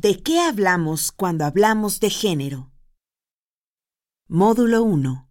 ¿De 0.00 0.22
qué 0.22 0.40
hablamos 0.40 1.12
cuando 1.12 1.44
hablamos 1.44 2.00
de 2.00 2.08
género? 2.08 2.70
Módulo 4.28 4.84
1. 4.84 5.28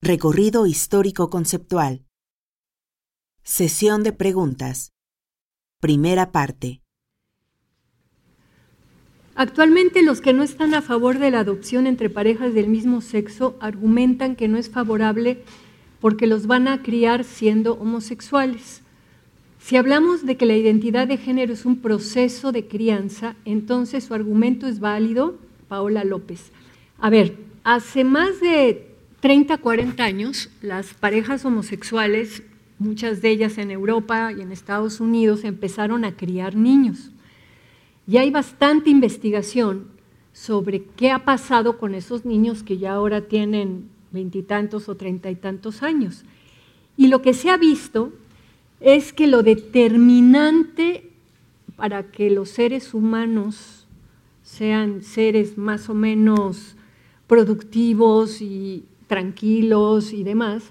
Recorrido 0.00 0.66
histórico 0.66 1.28
conceptual. 1.28 2.06
Sesión 3.42 4.04
de 4.04 4.12
preguntas. 4.12 4.92
Primera 5.80 6.30
parte. 6.30 6.82
Actualmente 9.34 10.02
los 10.02 10.20
que 10.20 10.32
no 10.32 10.44
están 10.44 10.72
a 10.74 10.80
favor 10.80 11.18
de 11.18 11.30
la 11.30 11.40
adopción 11.40 11.86
entre 11.86 12.10
parejas 12.10 12.54
del 12.54 12.68
mismo 12.68 13.00
sexo 13.00 13.56
argumentan 13.60 14.36
que 14.36 14.48
no 14.48 14.56
es 14.56 14.70
favorable 14.70 15.44
porque 16.00 16.26
los 16.26 16.46
van 16.46 16.68
a 16.68 16.82
criar 16.82 17.24
siendo 17.24 17.74
homosexuales. 17.74 18.82
Si 19.58 19.76
hablamos 19.76 20.24
de 20.24 20.36
que 20.36 20.46
la 20.46 20.56
identidad 20.56 21.08
de 21.08 21.16
género 21.16 21.52
es 21.52 21.64
un 21.64 21.76
proceso 21.76 22.52
de 22.52 22.66
crianza, 22.66 23.36
entonces 23.44 24.04
su 24.04 24.14
argumento 24.14 24.66
es 24.66 24.80
válido, 24.80 25.36
Paola 25.68 26.04
López. 26.04 26.52
A 26.98 27.10
ver, 27.10 27.36
hace 27.64 28.04
más 28.04 28.40
de 28.40 28.94
30, 29.20 29.58
40 29.58 30.04
años, 30.04 30.48
las 30.62 30.94
parejas 30.94 31.44
homosexuales, 31.44 32.42
muchas 32.78 33.20
de 33.20 33.30
ellas 33.30 33.58
en 33.58 33.70
Europa 33.70 34.32
y 34.32 34.40
en 34.40 34.52
Estados 34.52 35.00
Unidos, 35.00 35.44
empezaron 35.44 36.04
a 36.04 36.16
criar 36.16 36.54
niños. 36.54 37.10
Y 38.06 38.16
hay 38.16 38.30
bastante 38.30 38.90
investigación 38.90 39.88
sobre 40.32 40.84
qué 40.96 41.10
ha 41.10 41.24
pasado 41.24 41.78
con 41.78 41.94
esos 41.94 42.24
niños 42.24 42.62
que 42.62 42.78
ya 42.78 42.92
ahora 42.92 43.22
tienen 43.22 43.90
veintitantos 44.10 44.88
o 44.88 44.96
treinta 44.96 45.30
y 45.30 45.36
tantos 45.36 45.82
años. 45.82 46.24
Y 46.96 47.08
lo 47.08 47.22
que 47.22 47.34
se 47.34 47.50
ha 47.50 47.56
visto 47.56 48.12
es 48.80 49.12
que 49.12 49.26
lo 49.26 49.42
determinante 49.42 51.10
para 51.76 52.10
que 52.10 52.30
los 52.30 52.50
seres 52.50 52.94
humanos 52.94 53.86
sean 54.42 55.02
seres 55.02 55.58
más 55.58 55.88
o 55.88 55.94
menos 55.94 56.74
productivos 57.26 58.40
y 58.40 58.84
tranquilos 59.06 60.12
y 60.12 60.24
demás, 60.24 60.70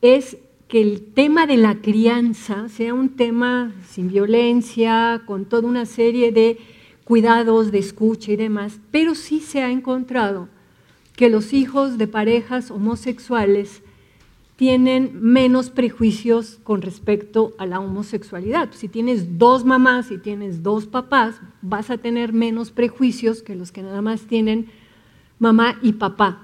es 0.00 0.38
que 0.68 0.80
el 0.80 1.02
tema 1.02 1.46
de 1.46 1.56
la 1.56 1.80
crianza 1.80 2.68
sea 2.68 2.92
un 2.92 3.10
tema 3.10 3.72
sin 3.88 4.08
violencia, 4.08 5.22
con 5.26 5.44
toda 5.44 5.68
una 5.68 5.86
serie 5.86 6.32
de 6.32 6.58
cuidados 7.04 7.70
de 7.70 7.78
escucha 7.78 8.32
y 8.32 8.36
demás, 8.36 8.80
pero 8.90 9.14
sí 9.14 9.40
se 9.40 9.62
ha 9.62 9.70
encontrado 9.70 10.48
que 11.16 11.30
los 11.30 11.52
hijos 11.52 11.98
de 11.98 12.06
parejas 12.06 12.70
homosexuales 12.70 13.82
tienen 14.56 15.10
menos 15.20 15.70
prejuicios 15.70 16.58
con 16.62 16.80
respecto 16.80 17.54
a 17.58 17.66
la 17.66 17.78
homosexualidad. 17.80 18.70
Si 18.72 18.88
tienes 18.88 19.38
dos 19.38 19.64
mamás 19.64 20.10
y 20.10 20.18
tienes 20.18 20.62
dos 20.62 20.86
papás, 20.86 21.36
vas 21.60 21.90
a 21.90 21.98
tener 21.98 22.32
menos 22.32 22.70
prejuicios 22.70 23.42
que 23.42 23.54
los 23.54 23.72
que 23.72 23.82
nada 23.82 24.00
más 24.00 24.22
tienen 24.22 24.70
mamá 25.38 25.78
y 25.82 25.94
papá. 25.94 26.42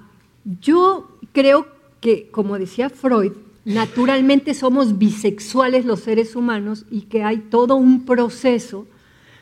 Yo 0.61 1.09
creo 1.33 1.67
que, 2.01 2.29
como 2.31 2.59
decía 2.59 2.91
Freud, 2.91 3.33
naturalmente 3.65 4.53
somos 4.53 4.99
bisexuales 4.99 5.87
los 5.87 6.01
seres 6.01 6.37
humanos 6.37 6.85
y 6.91 7.03
que 7.03 7.23
hay 7.23 7.39
todo 7.39 7.77
un 7.77 8.05
proceso 8.05 8.87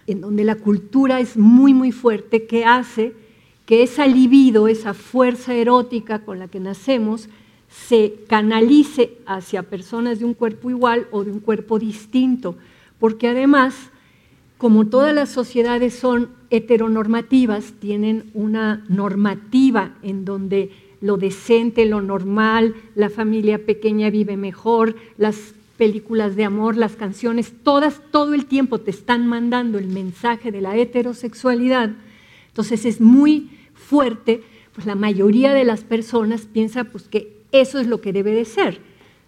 en 0.06 0.20
donde 0.20 0.44
la 0.44 0.56
cultura 0.56 1.20
es 1.20 1.36
muy, 1.36 1.74
muy 1.74 1.90
fuerte 1.90 2.46
que 2.46 2.64
hace 2.64 3.14
que 3.70 3.84
esa 3.84 4.04
libido, 4.08 4.66
esa 4.66 4.94
fuerza 4.94 5.54
erótica 5.54 6.24
con 6.24 6.40
la 6.40 6.48
que 6.48 6.58
nacemos, 6.58 7.28
se 7.68 8.14
canalice 8.26 9.12
hacia 9.26 9.62
personas 9.62 10.18
de 10.18 10.24
un 10.24 10.34
cuerpo 10.34 10.70
igual 10.70 11.06
o 11.12 11.22
de 11.22 11.30
un 11.30 11.38
cuerpo 11.38 11.78
distinto, 11.78 12.56
porque 12.98 13.28
además, 13.28 13.92
como 14.58 14.88
todas 14.88 15.14
las 15.14 15.28
sociedades 15.28 15.94
son 15.94 16.30
heteronormativas, 16.50 17.74
tienen 17.78 18.24
una 18.34 18.84
normativa 18.88 19.92
en 20.02 20.24
donde 20.24 20.72
lo 21.00 21.16
decente, 21.16 21.84
lo 21.84 22.00
normal, 22.00 22.74
la 22.96 23.08
familia 23.08 23.64
pequeña 23.64 24.10
vive 24.10 24.36
mejor, 24.36 24.96
las 25.16 25.54
películas 25.78 26.34
de 26.34 26.42
amor, 26.42 26.76
las 26.76 26.96
canciones, 26.96 27.52
todas 27.62 28.00
todo 28.10 28.34
el 28.34 28.46
tiempo 28.46 28.80
te 28.80 28.90
están 28.90 29.28
mandando 29.28 29.78
el 29.78 29.86
mensaje 29.86 30.50
de 30.50 30.60
la 30.60 30.76
heterosexualidad. 30.76 31.92
Entonces 32.48 32.84
es 32.84 33.00
muy 33.00 33.59
fuerte, 33.80 34.42
pues 34.74 34.86
la 34.86 34.94
mayoría 34.94 35.52
de 35.52 35.64
las 35.64 35.82
personas 35.82 36.42
piensa 36.42 36.84
pues 36.84 37.08
que 37.08 37.40
eso 37.52 37.80
es 37.80 37.86
lo 37.86 38.00
que 38.00 38.12
debe 38.12 38.32
de 38.32 38.44
ser. 38.44 38.80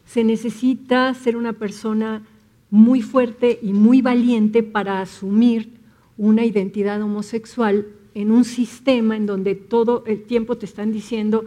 Se 0.05 0.23
necesita 0.25 1.13
ser 1.15 1.37
una 1.37 1.53
persona 1.55 2.23
muy 2.71 3.03
fuerte 3.03 3.59
y 3.63 3.73
muy 3.73 4.01
valiente 4.03 4.63
para 4.63 5.01
asumir 5.01 5.71
una 6.17 6.45
identidad 6.45 7.03
homosexual 7.03 7.87
en 8.15 8.31
un 8.31 8.45
sistema 8.45 9.17
en 9.17 9.27
donde 9.27 9.55
todo 9.55 10.05
el 10.07 10.23
tiempo 10.23 10.57
te 10.57 10.67
están 10.67 10.93
diciendo 10.93 11.45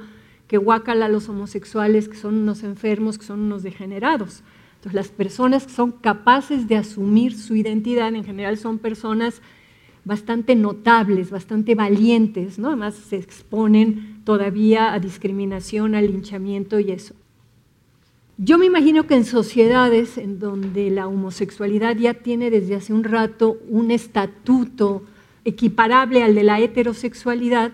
que 0.47 0.57
guácala 0.57 1.05
a 1.05 1.09
los 1.09 1.29
homosexuales, 1.29 2.09
que 2.09 2.17
son 2.17 2.35
unos 2.35 2.63
enfermos, 2.63 3.17
que 3.17 3.25
son 3.25 3.39
unos 3.39 3.63
degenerados. 3.63 4.43
Entonces, 4.75 4.93
las 4.93 5.07
personas 5.09 5.65
que 5.65 5.73
son 5.73 5.91
capaces 5.91 6.67
de 6.67 6.77
asumir 6.77 7.35
su 7.35 7.55
identidad 7.55 8.13
en 8.13 8.23
general 8.23 8.57
son 8.57 8.77
personas 8.77 9.41
bastante 10.05 10.55
notables, 10.55 11.31
bastante 11.31 11.75
valientes, 11.75 12.59
¿no? 12.59 12.69
Además 12.69 12.93
se 12.95 13.17
exponen 13.17 14.21
todavía 14.23 14.93
a 14.93 14.99
discriminación, 14.99 15.95
a 15.95 16.01
linchamiento 16.01 16.79
y 16.79 16.91
eso. 16.91 17.15
Yo 18.37 18.57
me 18.57 18.65
imagino 18.65 19.07
que 19.07 19.15
en 19.15 19.25
sociedades 19.25 20.17
en 20.17 20.39
donde 20.39 20.91
la 20.91 21.07
homosexualidad 21.07 21.95
ya 21.95 22.13
tiene 22.13 22.49
desde 22.49 22.75
hace 22.75 22.93
un 22.93 23.03
rato 23.03 23.57
un 23.69 23.91
estatuto 23.91 25.03
equiparable 25.43 26.21
al 26.21 26.35
de 26.35 26.43
la 26.43 26.59
heterosexualidad, 26.59 27.71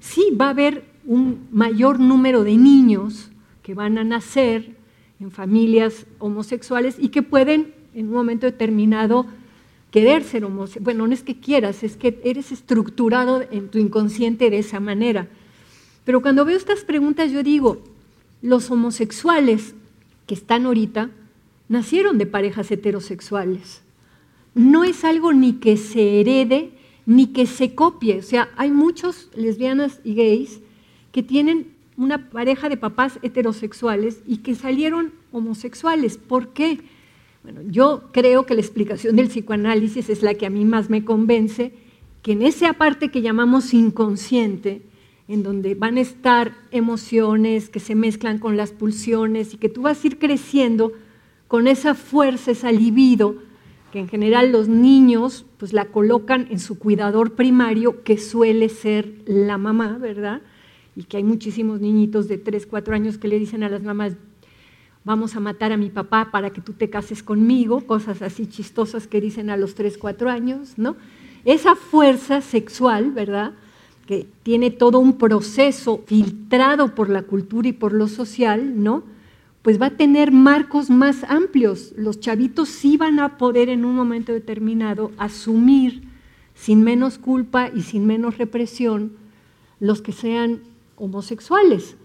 sí 0.00 0.28
va 0.38 0.46
a 0.46 0.50
haber 0.50 0.84
un 1.06 1.48
mayor 1.50 2.00
número 2.00 2.44
de 2.44 2.56
niños 2.56 3.30
que 3.62 3.74
van 3.74 3.98
a 3.98 4.04
nacer 4.04 4.76
en 5.20 5.30
familias 5.30 6.06
homosexuales 6.18 6.96
y 6.98 7.08
que 7.08 7.22
pueden 7.22 7.72
en 7.94 8.08
un 8.08 8.14
momento 8.14 8.46
determinado 8.46 9.26
querer 9.94 10.24
ser 10.24 10.44
homosexual. 10.44 10.82
Bueno, 10.82 11.06
no 11.06 11.14
es 11.14 11.22
que 11.22 11.38
quieras, 11.38 11.84
es 11.84 11.96
que 11.96 12.20
eres 12.24 12.50
estructurado 12.50 13.44
en 13.52 13.68
tu 13.68 13.78
inconsciente 13.78 14.50
de 14.50 14.58
esa 14.58 14.80
manera. 14.80 15.28
Pero 16.04 16.20
cuando 16.20 16.44
veo 16.44 16.56
estas 16.56 16.80
preguntas 16.80 17.30
yo 17.30 17.44
digo, 17.44 17.80
los 18.42 18.72
homosexuales 18.72 19.76
que 20.26 20.34
están 20.34 20.66
ahorita 20.66 21.10
nacieron 21.68 22.18
de 22.18 22.26
parejas 22.26 22.72
heterosexuales. 22.72 23.82
No 24.56 24.82
es 24.82 25.04
algo 25.04 25.32
ni 25.32 25.52
que 25.60 25.76
se 25.76 26.20
herede 26.20 26.72
ni 27.06 27.28
que 27.28 27.46
se 27.46 27.76
copie. 27.76 28.18
O 28.18 28.22
sea, 28.24 28.48
hay 28.56 28.72
muchos 28.72 29.30
lesbianas 29.36 30.00
y 30.02 30.16
gays 30.16 30.58
que 31.12 31.22
tienen 31.22 31.68
una 31.96 32.30
pareja 32.30 32.68
de 32.68 32.76
papás 32.76 33.20
heterosexuales 33.22 34.22
y 34.26 34.38
que 34.38 34.56
salieron 34.56 35.12
homosexuales. 35.30 36.18
¿Por 36.18 36.48
qué? 36.48 36.80
Bueno, 37.44 37.60
yo 37.70 38.04
creo 38.10 38.46
que 38.46 38.54
la 38.54 38.62
explicación 38.62 39.16
del 39.16 39.28
psicoanálisis 39.28 40.08
es 40.08 40.22
la 40.22 40.32
que 40.32 40.46
a 40.46 40.50
mí 40.50 40.64
más 40.64 40.88
me 40.88 41.04
convence, 41.04 41.74
que 42.22 42.32
en 42.32 42.40
esa 42.40 42.72
parte 42.72 43.10
que 43.10 43.20
llamamos 43.20 43.74
inconsciente, 43.74 44.80
en 45.28 45.42
donde 45.42 45.74
van 45.74 45.98
a 45.98 46.00
estar 46.00 46.54
emociones 46.70 47.68
que 47.68 47.80
se 47.80 47.94
mezclan 47.94 48.38
con 48.38 48.56
las 48.56 48.72
pulsiones 48.72 49.52
y 49.52 49.58
que 49.58 49.68
tú 49.68 49.82
vas 49.82 50.02
a 50.02 50.06
ir 50.06 50.18
creciendo 50.18 50.92
con 51.46 51.68
esa 51.68 51.94
fuerza, 51.94 52.50
esa 52.50 52.72
libido, 52.72 53.36
que 53.92 53.98
en 53.98 54.08
general 54.08 54.50
los 54.50 54.68
niños 54.68 55.44
pues 55.58 55.74
la 55.74 55.84
colocan 55.84 56.46
en 56.50 56.58
su 56.58 56.78
cuidador 56.78 57.34
primario, 57.34 58.02
que 58.04 58.16
suele 58.16 58.70
ser 58.70 59.20
la 59.26 59.58
mamá, 59.58 59.98
¿verdad? 59.98 60.40
y 60.96 61.04
que 61.04 61.16
hay 61.16 61.24
muchísimos 61.24 61.80
niñitos 61.80 62.28
de 62.28 62.38
3, 62.38 62.66
4 62.66 62.94
años 62.94 63.18
que 63.18 63.28
le 63.28 63.38
dicen 63.38 63.62
a 63.62 63.68
las 63.68 63.82
mamás, 63.82 64.16
vamos 65.04 65.36
a 65.36 65.40
matar 65.40 65.72
a 65.72 65.76
mi 65.76 65.90
papá 65.90 66.30
para 66.30 66.50
que 66.50 66.60
tú 66.60 66.72
te 66.72 66.90
cases 66.90 67.22
conmigo, 67.22 67.82
cosas 67.82 68.22
así 68.22 68.46
chistosas 68.46 69.06
que 69.06 69.20
dicen 69.20 69.50
a 69.50 69.56
los 69.56 69.74
3, 69.74 69.98
4 69.98 70.30
años, 70.30 70.74
¿no? 70.76 70.96
Esa 71.44 71.76
fuerza 71.76 72.40
sexual, 72.40 73.12
¿verdad? 73.12 73.52
Que 74.06 74.26
tiene 74.42 74.70
todo 74.70 74.98
un 74.98 75.18
proceso 75.18 76.02
filtrado 76.06 76.94
por 76.94 77.10
la 77.10 77.22
cultura 77.22 77.68
y 77.68 77.72
por 77.72 77.92
lo 77.92 78.08
social, 78.08 78.82
¿no? 78.82 79.04
Pues 79.60 79.80
va 79.80 79.86
a 79.86 79.96
tener 79.96 80.32
marcos 80.32 80.90
más 80.90 81.24
amplios. 81.24 81.92
Los 81.96 82.20
chavitos 82.20 82.68
sí 82.68 82.96
van 82.96 83.20
a 83.20 83.36
poder 83.36 83.68
en 83.68 83.84
un 83.84 83.94
momento 83.94 84.32
determinado 84.32 85.10
asumir 85.18 86.02
sin 86.54 86.82
menos 86.82 87.18
culpa 87.18 87.70
y 87.74 87.82
sin 87.82 88.06
menos 88.06 88.38
represión 88.38 89.12
los 89.80 90.00
que 90.00 90.12
sean 90.12 90.60
homosexuales 90.96 91.96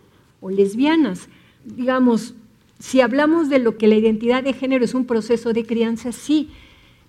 o 0.41 0.49
lesbianas. 0.49 1.27
Digamos, 1.63 2.33
si 2.79 3.01
hablamos 3.01 3.49
de 3.49 3.59
lo 3.59 3.77
que 3.77 3.87
la 3.87 3.95
identidad 3.95 4.43
de 4.43 4.53
género 4.53 4.85
es 4.85 4.93
un 4.93 5.05
proceso 5.05 5.51
de 5.53 5.65
crianza, 5.65 6.11
sí, 6.11 6.49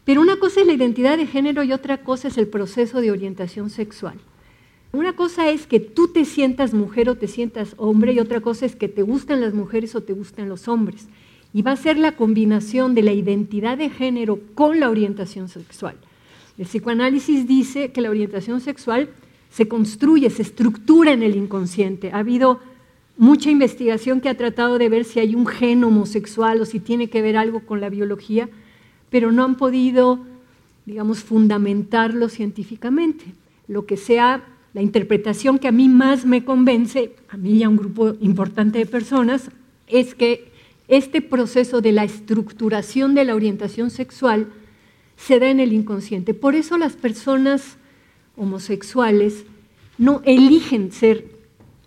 pero 0.04 0.20
una 0.20 0.36
cosa 0.36 0.60
es 0.60 0.66
la 0.66 0.72
identidad 0.72 1.16
de 1.16 1.26
género 1.26 1.62
y 1.62 1.72
otra 1.72 1.98
cosa 1.98 2.28
es 2.28 2.36
el 2.38 2.48
proceso 2.48 3.00
de 3.00 3.12
orientación 3.12 3.70
sexual. 3.70 4.18
Una 4.92 5.14
cosa 5.14 5.48
es 5.50 5.68
que 5.68 5.78
tú 5.78 6.08
te 6.08 6.24
sientas 6.24 6.74
mujer 6.74 7.08
o 7.08 7.14
te 7.14 7.28
sientas 7.28 7.74
hombre 7.76 8.12
y 8.12 8.18
otra 8.18 8.40
cosa 8.40 8.66
es 8.66 8.74
que 8.74 8.88
te 8.88 9.02
gustan 9.02 9.40
las 9.40 9.54
mujeres 9.54 9.94
o 9.94 10.02
te 10.02 10.12
gustan 10.12 10.48
los 10.48 10.66
hombres. 10.66 11.06
Y 11.52 11.62
va 11.62 11.72
a 11.72 11.76
ser 11.76 11.96
la 11.96 12.16
combinación 12.16 12.94
de 12.94 13.02
la 13.02 13.12
identidad 13.12 13.78
de 13.78 13.90
género 13.90 14.40
con 14.54 14.80
la 14.80 14.90
orientación 14.90 15.48
sexual. 15.48 15.96
El 16.58 16.66
psicoanálisis 16.66 17.46
dice 17.46 17.92
que 17.92 18.00
la 18.00 18.10
orientación 18.10 18.60
sexual 18.60 19.10
se 19.50 19.68
construye, 19.68 20.28
se 20.30 20.42
estructura 20.42 21.12
en 21.12 21.22
el 21.22 21.36
inconsciente. 21.36 22.10
Ha 22.12 22.18
habido 22.18 22.60
mucha 23.20 23.50
investigación 23.50 24.22
que 24.22 24.30
ha 24.30 24.36
tratado 24.36 24.78
de 24.78 24.88
ver 24.88 25.04
si 25.04 25.20
hay 25.20 25.34
un 25.34 25.46
gen 25.46 25.84
homosexual 25.84 26.58
o 26.62 26.64
si 26.64 26.80
tiene 26.80 27.10
que 27.10 27.20
ver 27.20 27.36
algo 27.36 27.60
con 27.60 27.78
la 27.82 27.90
biología, 27.90 28.48
pero 29.10 29.30
no 29.30 29.44
han 29.44 29.56
podido, 29.56 30.20
digamos, 30.86 31.18
fundamentarlo 31.18 32.30
científicamente. 32.30 33.26
Lo 33.68 33.84
que 33.84 33.98
sea 33.98 34.42
la 34.72 34.80
interpretación 34.80 35.58
que 35.58 35.68
a 35.68 35.72
mí 35.72 35.90
más 35.90 36.24
me 36.24 36.46
convence, 36.46 37.14
a 37.28 37.36
mí 37.36 37.58
y 37.58 37.62
a 37.62 37.68
un 37.68 37.76
grupo 37.76 38.14
importante 38.22 38.78
de 38.78 38.86
personas, 38.86 39.50
es 39.86 40.14
que 40.14 40.50
este 40.88 41.20
proceso 41.20 41.82
de 41.82 41.92
la 41.92 42.04
estructuración 42.04 43.14
de 43.14 43.26
la 43.26 43.34
orientación 43.34 43.90
sexual 43.90 44.46
se 45.18 45.38
da 45.38 45.50
en 45.50 45.60
el 45.60 45.74
inconsciente. 45.74 46.32
Por 46.32 46.54
eso 46.54 46.78
las 46.78 46.94
personas 46.94 47.76
homosexuales 48.38 49.44
no 49.98 50.22
eligen 50.24 50.90
ser 50.90 51.39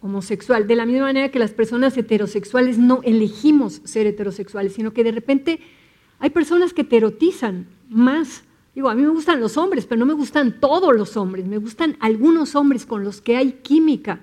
homosexual, 0.04 0.68
de 0.68 0.76
la 0.76 0.86
misma 0.86 1.06
manera 1.06 1.32
que 1.32 1.40
las 1.40 1.52
personas 1.52 1.98
heterosexuales 1.98 2.78
no 2.78 3.02
elegimos 3.04 3.82
ser 3.86 4.06
heterosexuales, 4.06 4.74
sino 4.74 4.94
que 4.94 5.04
de 5.04 5.12
repente 5.12 5.60
hay 6.20 6.30
personas 6.30 6.74
que 6.74 6.84
terotizan 6.84 7.66
más 7.90 8.44
Digo, 8.76 8.90
a 8.90 8.96
mí 8.96 9.04
me 9.04 9.10
gustan 9.10 9.40
los 9.40 9.58
hombres, 9.58 9.86
pero 9.86 10.00
no 10.00 10.06
me 10.06 10.14
gustan 10.14 10.60
todos 10.60 10.96
los 10.96 11.16
hombres, 11.16 11.46
me 11.46 11.60
gustan 11.60 11.96
algunos 12.00 12.56
hombres 12.56 12.88
con 12.88 13.04
los 13.04 13.22
que 13.22 13.38
hay 13.38 13.60
química. 13.62 14.22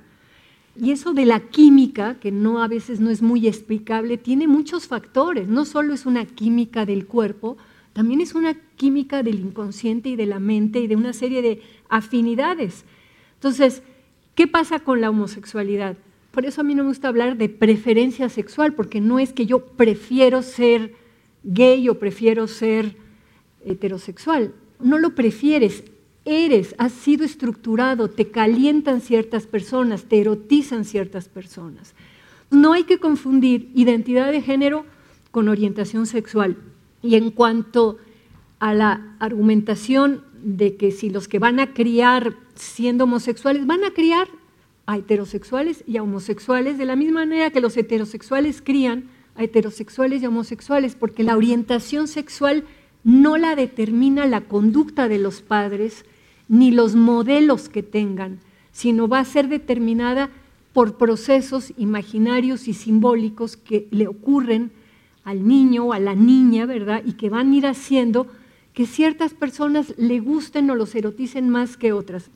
Y 0.80 0.90
eso 0.90 1.12
de 1.12 1.24
la 1.24 1.40
química, 1.40 2.18
que 2.18 2.32
no 2.32 2.62
a 2.62 2.66
veces 2.66 2.98
no 3.00 3.10
es 3.10 3.22
muy 3.22 3.46
explicable, 3.46 4.16
tiene 4.16 4.48
muchos 4.48 4.88
factores. 4.88 5.48
No 5.48 5.64
solo 5.64 5.94
es 5.94 6.04
una 6.04 6.26
química 6.26 6.84
del 6.84 7.06
cuerpo, 7.06 7.58
también 7.92 8.20
es 8.20 8.34
una 8.34 8.54
química 8.54 9.22
del 9.22 9.38
inconsciente 9.38 10.08
y 10.08 10.16
de 10.16 10.26
la 10.26 10.40
mente 10.40 10.80
y 10.80 10.88
de 10.88 10.96
una 10.96 11.12
serie 11.12 11.42
de 11.42 11.62
afinidades. 11.88 12.84
Entonces, 13.34 13.82
¿qué 14.34 14.46
pasa 14.46 14.80
con 14.80 15.00
la 15.00 15.10
homosexualidad? 15.10 15.96
Por 16.30 16.46
eso 16.46 16.60
a 16.60 16.64
mí 16.64 16.74
no 16.74 16.84
me 16.84 16.90
gusta 16.90 17.08
hablar 17.08 17.36
de 17.36 17.48
preferencia 17.48 18.28
sexual, 18.28 18.74
porque 18.74 19.00
no 19.00 19.18
es 19.18 19.32
que 19.32 19.46
yo 19.46 19.66
prefiero 19.66 20.42
ser 20.42 20.94
gay 21.42 21.88
o 21.88 21.98
prefiero 21.98 22.46
ser 22.46 22.96
heterosexual. 23.64 24.54
No 24.78 24.98
lo 24.98 25.14
prefieres, 25.14 25.84
eres, 26.24 26.74
has 26.78 26.92
sido 26.92 27.24
estructurado, 27.24 28.08
te 28.08 28.30
calientan 28.30 29.00
ciertas 29.00 29.46
personas, 29.46 30.04
te 30.04 30.20
erotizan 30.20 30.84
ciertas 30.84 31.28
personas. 31.28 31.94
No 32.50 32.72
hay 32.72 32.84
que 32.84 32.98
confundir 32.98 33.70
identidad 33.74 34.30
de 34.30 34.42
género 34.42 34.84
con 35.30 35.48
orientación 35.48 36.06
sexual. 36.06 36.56
Y 37.02 37.16
en 37.16 37.30
cuanto 37.30 37.98
a 38.58 38.74
la 38.74 39.16
argumentación 39.18 40.22
de 40.42 40.76
que 40.76 40.90
si 40.90 41.10
los 41.10 41.28
que 41.28 41.38
van 41.38 41.60
a 41.60 41.72
criar 41.72 42.36
siendo 42.62 43.04
homosexuales 43.04 43.66
van 43.66 43.84
a 43.84 43.90
criar 43.90 44.28
a 44.86 44.96
heterosexuales 44.96 45.84
y 45.86 45.96
a 45.96 46.02
homosexuales 46.02 46.78
de 46.78 46.84
la 46.84 46.96
misma 46.96 47.20
manera 47.20 47.50
que 47.50 47.60
los 47.60 47.76
heterosexuales 47.76 48.62
crían 48.62 49.04
a 49.36 49.44
heterosexuales 49.44 50.22
y 50.22 50.26
homosexuales, 50.26 50.94
porque 50.94 51.22
la 51.22 51.36
orientación 51.36 52.08
sexual 52.08 52.64
no 53.04 53.36
la 53.36 53.54
determina 53.54 54.26
la 54.26 54.42
conducta 54.42 55.08
de 55.08 55.18
los 55.18 55.42
padres 55.42 56.04
ni 56.48 56.70
los 56.70 56.96
modelos 56.96 57.68
que 57.68 57.82
tengan, 57.82 58.40
sino 58.72 59.08
va 59.08 59.20
a 59.20 59.24
ser 59.24 59.48
determinada 59.48 60.30
por 60.72 60.96
procesos 60.96 61.72
imaginarios 61.76 62.68
y 62.68 62.74
simbólicos 62.74 63.56
que 63.56 63.86
le 63.90 64.08
ocurren 64.08 64.72
al 65.24 65.46
niño 65.46 65.86
o 65.86 65.92
a 65.92 65.98
la 65.98 66.14
niña, 66.14 66.66
¿verdad? 66.66 67.02
Y 67.04 67.12
que 67.12 67.30
van 67.30 67.52
a 67.52 67.56
ir 67.56 67.66
haciendo 67.66 68.26
que 68.74 68.86
ciertas 68.86 69.34
personas 69.34 69.94
le 69.96 70.20
gusten 70.20 70.70
o 70.70 70.74
los 70.74 70.94
eroticen 70.94 71.48
más 71.48 71.76
que 71.76 71.92
otras. 71.92 72.30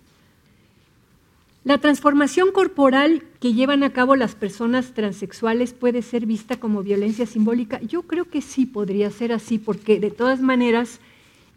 La 1.65 1.79
transformación 1.79 2.53
corporal 2.53 3.23
que 3.41 3.55
llevan 3.55 3.85
a 3.85 3.91
cabo 3.95 4.17
las 4.17 4.35
personas 4.35 4.93
transexuales 4.93 5.73
puede 5.73 6.03
ser 6.03 6.27
vista 6.27 6.59
como 6.59 6.83
violencia 6.83 7.25
simbólica. 7.25 7.81
Yo 7.81 8.03
creo 8.03 8.27
que 8.27 8.43
sí 8.43 8.67
podría 8.67 9.11
ser 9.11 9.33
así, 9.33 9.57
porque 9.57 9.99
de 9.99 10.11
todas 10.11 10.43
maneras 10.43 11.01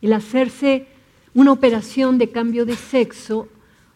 el 0.02 0.14
hacerse 0.14 0.88
una 1.34 1.52
operación 1.52 2.18
de 2.18 2.32
cambio 2.32 2.66
de 2.66 2.78
sexo 2.78 3.50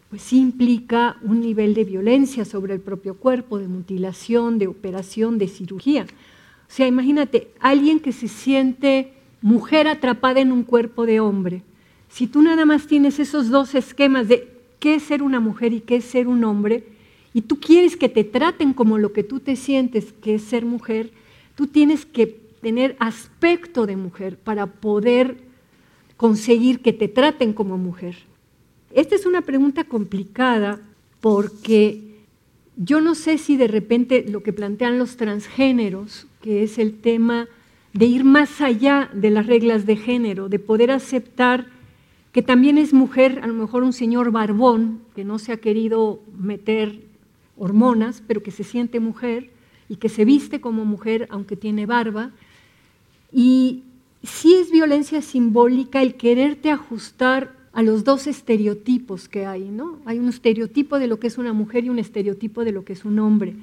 pues 0.09 0.33
implica 0.33 1.15
un 1.21 1.39
nivel 1.39 1.73
de 1.73 1.85
violencia 1.85 2.43
sobre 2.43 2.73
el 2.73 2.81
propio 2.81 3.15
cuerpo, 3.15 3.57
de 3.57 3.69
mutilación, 3.69 4.59
de 4.59 4.67
operación, 4.67 5.37
de 5.37 5.47
cirugía. 5.47 6.03
O 6.03 6.73
sea, 6.73 6.87
imagínate, 6.87 7.53
alguien 7.61 8.01
que 8.01 8.11
se 8.11 8.27
siente 8.27 9.13
mujer 9.41 9.87
atrapada 9.87 10.41
en 10.41 10.51
un 10.51 10.63
cuerpo 10.63 11.05
de 11.05 11.21
hombre. 11.21 11.63
Si 12.09 12.27
tú 12.27 12.41
nada 12.41 12.65
más 12.65 12.87
tienes 12.87 13.19
esos 13.19 13.47
dos 13.47 13.73
esquemas 13.73 14.27
de 14.27 14.50
qué 14.81 14.95
es 14.95 15.03
ser 15.03 15.21
una 15.21 15.39
mujer 15.39 15.73
y 15.73 15.79
qué 15.79 15.97
es 15.97 16.05
ser 16.05 16.27
un 16.27 16.43
hombre, 16.43 16.83
y 17.33 17.43
tú 17.43 17.59
quieres 17.59 17.95
que 17.95 18.09
te 18.09 18.23
traten 18.23 18.73
como 18.73 18.97
lo 18.97 19.13
que 19.13 19.23
tú 19.23 19.39
te 19.39 19.55
sientes 19.55 20.11
que 20.11 20.35
es 20.35 20.41
ser 20.41 20.65
mujer, 20.65 21.11
tú 21.55 21.67
tienes 21.67 22.05
que 22.05 22.25
tener 22.61 22.97
aspecto 22.99 23.85
de 23.85 23.95
mujer 23.95 24.37
para 24.37 24.65
poder 24.65 25.37
conseguir 26.17 26.81
que 26.81 26.93
te 26.93 27.07
traten 27.07 27.53
como 27.53 27.77
mujer. 27.77 28.15
Esta 28.91 29.15
es 29.15 29.25
una 29.25 29.41
pregunta 29.41 29.83
complicada 29.83 30.81
porque 31.21 32.01
yo 32.75 33.01
no 33.01 33.13
sé 33.13 33.37
si 33.37 33.57
de 33.57 33.67
repente 33.67 34.25
lo 34.27 34.41
que 34.41 34.51
plantean 34.51 34.97
los 34.97 35.15
transgéneros, 35.15 36.25
que 36.41 36.63
es 36.63 36.79
el 36.79 36.99
tema 36.99 37.47
de 37.93 38.05
ir 38.05 38.23
más 38.23 38.61
allá 38.61 39.11
de 39.13 39.29
las 39.29 39.45
reglas 39.45 39.85
de 39.85 39.95
género, 39.95 40.49
de 40.49 40.57
poder 40.57 40.89
aceptar 40.89 41.67
que 42.31 42.41
también 42.41 42.77
es 42.77 42.93
mujer, 42.93 43.39
a 43.43 43.47
lo 43.47 43.53
mejor 43.53 43.83
un 43.83 43.93
señor 43.93 44.31
barbón 44.31 45.01
que 45.15 45.25
no 45.25 45.37
se 45.37 45.51
ha 45.51 45.57
querido 45.57 46.21
meter 46.37 47.01
hormonas, 47.57 48.23
pero 48.25 48.41
que 48.41 48.51
se 48.51 48.63
siente 48.63 48.99
mujer 48.99 49.49
y 49.89 49.97
que 49.97 50.09
se 50.09 50.23
viste 50.23 50.61
como 50.61 50.85
mujer 50.85 51.27
aunque 51.29 51.57
tiene 51.57 51.85
barba. 51.85 52.31
Y 53.33 53.83
sí 54.23 54.55
es 54.55 54.71
violencia 54.71 55.21
simbólica 55.21 56.01
el 56.01 56.15
quererte 56.15 56.71
ajustar 56.71 57.53
a 57.73 57.83
los 57.83 58.03
dos 58.03 58.27
estereotipos 58.27 59.27
que 59.27 59.45
hay, 59.45 59.69
¿no? 59.69 59.99
Hay 60.05 60.19
un 60.19 60.29
estereotipo 60.29 60.99
de 60.99 61.07
lo 61.07 61.19
que 61.19 61.27
es 61.27 61.37
una 61.37 61.53
mujer 61.53 61.85
y 61.85 61.89
un 61.89 61.99
estereotipo 61.99 62.63
de 62.63 62.71
lo 62.71 62.83
que 62.85 62.93
es 62.93 63.05
un 63.05 63.19
hombre. 63.19 63.55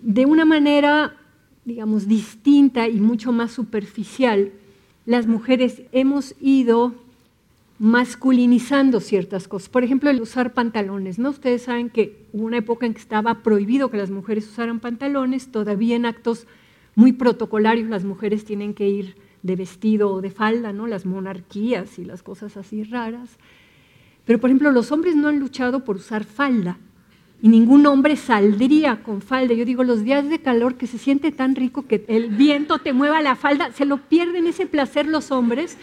De 0.00 0.26
una 0.26 0.44
manera, 0.44 1.16
digamos, 1.64 2.06
distinta 2.08 2.88
y 2.88 3.00
mucho 3.00 3.32
más 3.32 3.52
superficial, 3.52 4.52
las 5.06 5.26
mujeres 5.26 5.82
hemos 5.92 6.34
ido 6.40 6.94
masculinizando 7.78 9.00
ciertas 9.00 9.48
cosas. 9.48 9.68
Por 9.68 9.84
ejemplo, 9.84 10.10
el 10.10 10.20
usar 10.20 10.52
pantalones. 10.52 11.18
¿no? 11.18 11.30
Ustedes 11.30 11.62
saben 11.62 11.90
que 11.90 12.26
hubo 12.32 12.46
una 12.46 12.58
época 12.58 12.86
en 12.86 12.94
que 12.94 13.00
estaba 13.00 13.42
prohibido 13.42 13.90
que 13.90 13.96
las 13.96 14.10
mujeres 14.10 14.48
usaran 14.48 14.80
pantalones, 14.80 15.50
todavía 15.50 15.96
en 15.96 16.06
actos 16.06 16.46
muy 16.94 17.12
protocolarios 17.12 17.88
las 17.88 18.04
mujeres 18.04 18.44
tienen 18.44 18.72
que 18.72 18.88
ir 18.88 19.16
de 19.42 19.56
vestido 19.56 20.10
o 20.10 20.20
de 20.20 20.30
falda, 20.30 20.72
¿no? 20.72 20.86
las 20.86 21.04
monarquías 21.04 21.98
y 21.98 22.04
las 22.04 22.22
cosas 22.22 22.56
así 22.56 22.84
raras. 22.84 23.36
Pero, 24.24 24.40
por 24.40 24.48
ejemplo, 24.48 24.70
los 24.70 24.90
hombres 24.92 25.16
no 25.16 25.28
han 25.28 25.38
luchado 25.38 25.84
por 25.84 25.96
usar 25.96 26.24
falda 26.24 26.78
y 27.42 27.48
ningún 27.48 27.84
hombre 27.86 28.16
saldría 28.16 29.02
con 29.02 29.20
falda. 29.20 29.52
Yo 29.52 29.66
digo, 29.66 29.84
los 29.84 30.02
días 30.02 30.30
de 30.30 30.38
calor 30.38 30.76
que 30.76 30.86
se 30.86 30.96
siente 30.96 31.30
tan 31.30 31.56
rico 31.56 31.86
que 31.86 32.04
el 32.08 32.30
viento 32.30 32.78
te 32.78 32.94
mueva 32.94 33.20
la 33.20 33.36
falda, 33.36 33.72
se 33.72 33.84
lo 33.84 33.98
pierden 33.98 34.46
ese 34.46 34.64
placer 34.64 35.06
los 35.06 35.30
hombres 35.30 35.76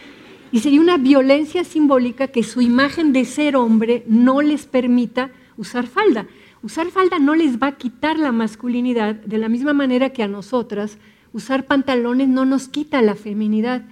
y 0.51 0.60
sería 0.60 0.81
una 0.81 0.98
violencia 0.98 1.63
simbólica 1.63 2.27
que 2.27 2.43
su 2.43 2.62
imagen 2.62 3.13
de 3.13 3.25
ser 3.25 3.55
hombre 3.55 4.03
no 4.08 4.41
les 4.41 4.65
permita 4.65 5.31
usar 5.58 5.88
falda. 5.88 6.27
Usar 6.62 6.91
falda 6.91 7.20
no 7.20 7.36
les 7.36 7.58
va 7.58 7.67
a 7.67 7.77
quitar 7.77 8.20
la 8.20 8.31
masculinidad 8.31 9.15
de 9.15 9.38
la 9.38 9.50
misma 9.50 9.74
manera 9.74 10.12
que 10.12 10.24
a 10.24 10.27
nosotras 10.27 10.98
usar 11.34 11.65
pantalones 11.65 12.27
no 12.27 12.46
nos 12.46 12.67
quita 12.67 13.01
la 13.01 13.15
feminidad. 13.15 13.86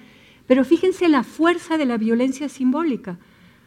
Pero 0.47 0.65
fíjense 0.65 1.07
la 1.07 1.23
fuerza 1.23 1.77
de 1.77 1.85
la 1.85 1.97
violencia 1.97 2.49
simbólica. 2.49 3.17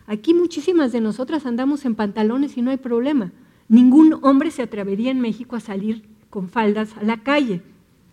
Aquí 0.07 0.35
muchísimas 0.35 0.93
de 0.93 1.01
nosotras 1.01 1.47
andamos 1.47 1.85
en 1.87 1.95
pantalones 1.95 2.57
y 2.59 2.63
no 2.63 2.71
hay 2.71 2.77
problema. 2.77 3.33
Ningún 3.69 4.19
hombre 4.23 4.51
se 4.51 4.63
atrevería 4.63 5.11
en 5.11 5.21
México 5.21 5.57
a 5.57 5.61
salir 5.61 6.03
con 6.29 6.51
faldas 6.51 6.95
a 6.99 7.03
la 7.03 7.23
calle. 7.23 7.63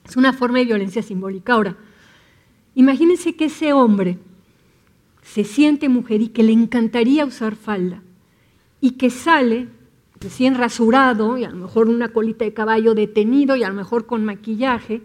Es 0.05 0.15
una 0.15 0.31
forma 0.31 0.59
de 0.59 0.65
violencia 0.65 1.03
simbólica. 1.03 1.53
Ahora, 1.53 1.75
imagínense 2.75 3.35
que 3.35 3.45
ese 3.45 3.73
hombre 3.73 4.17
se 5.33 5.43
siente 5.43 5.89
mujer 5.89 6.21
y 6.21 6.29
que 6.29 6.43
le 6.43 6.51
encantaría 6.51 7.25
usar 7.25 7.55
falda 7.55 8.01
y 8.81 8.91
que 8.91 9.09
sale 9.09 9.67
recién 10.19 10.55
rasurado 10.55 11.37
y 11.37 11.43
a 11.43 11.49
lo 11.49 11.57
mejor 11.57 11.87
una 11.87 12.09
colita 12.09 12.45
de 12.45 12.53
caballo 12.53 12.93
detenido 12.93 13.55
y 13.55 13.63
a 13.63 13.69
lo 13.69 13.75
mejor 13.75 14.05
con 14.05 14.25
maquillaje, 14.25 15.01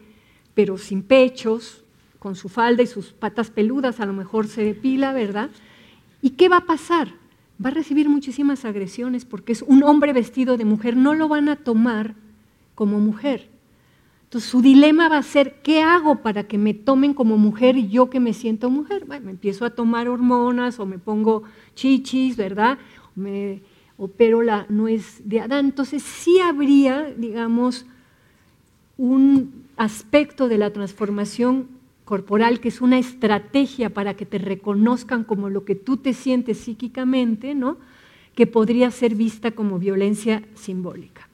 pero 0.55 0.79
sin 0.79 1.03
pechos, 1.03 1.85
con 2.19 2.37
su 2.37 2.49
falda 2.49 2.83
y 2.83 2.87
sus 2.87 3.13
patas 3.13 3.51
peludas, 3.51 4.01
a 4.01 4.07
lo 4.07 4.13
mejor 4.13 4.47
se 4.47 4.65
depila, 4.65 5.13
¿verdad? 5.13 5.51
¿Y 6.23 6.31
qué 6.31 6.49
va 6.49 6.59
a 6.59 6.67
pasar? 6.67 7.09
va 7.65 7.71
a 7.71 7.73
recibir 7.73 8.09
muchísimas 8.09 8.65
agresiones 8.65 9.25
porque 9.25 9.53
es 9.53 9.63
un 9.63 9.83
hombre 9.83 10.13
vestido 10.13 10.57
de 10.57 10.65
mujer, 10.65 10.97
no 10.97 11.15
lo 11.15 11.29
van 11.29 11.49
a 11.49 11.57
tomar 11.57 12.15
como 12.75 12.99
mujer. 12.99 13.49
Entonces 14.35 14.51
su 14.51 14.63
dilema 14.63 15.09
va 15.09 15.19
a 15.19 15.23
ser, 15.23 15.61
¿qué 15.63 15.81
hago 15.81 16.17
para 16.17 16.43
que 16.43 16.59
me 16.59 16.75
tomen 16.75 17.15
como 17.15 17.39
mujer 17.39 17.77
y 17.77 17.87
yo 17.87 18.11
que 18.11 18.19
me 18.19 18.33
siento 18.33 18.69
mujer? 18.69 19.05
Bueno, 19.05 19.27
me 19.27 19.31
empiezo 19.31 19.65
a 19.65 19.71
tomar 19.71 20.09
hormonas 20.09 20.81
o 20.81 20.87
me 20.87 20.99
pongo 20.99 21.45
chichis, 21.77 22.37
¿verdad? 22.37 22.79
Me 23.15 23.61
opero 23.97 24.43
la 24.43 24.67
nuez 24.69 25.23
de 25.25 25.39
Adán. 25.39 25.67
Entonces 25.67 26.03
sí 26.03 26.41
habría, 26.41 27.15
digamos, 27.17 27.87
un 28.99 29.67
aspecto 29.77 30.49
de 30.49 30.59
la 30.59 30.73
transformación 30.73 31.69
corporal 32.05 32.59
que 32.59 32.71
es 32.71 32.81
una 32.81 32.99
estrategia 32.99 33.91
para 33.91 34.15
que 34.15 34.27
te 34.27 34.39
reconozcan 34.39 35.23
como 35.23 35.49
lo 35.49 35.65
que 35.65 35.77
tú 35.77 35.97
te 35.97 36.13
sientes 36.13 36.59
psíquicamente, 36.59 37.55
¿no? 37.55 37.77
que 38.35 38.49
podría 38.49 38.91
ser 38.91 39.15
vista 39.15 39.53
como 39.53 39.79
violencia 39.79 40.43
simbólica. 40.57 41.29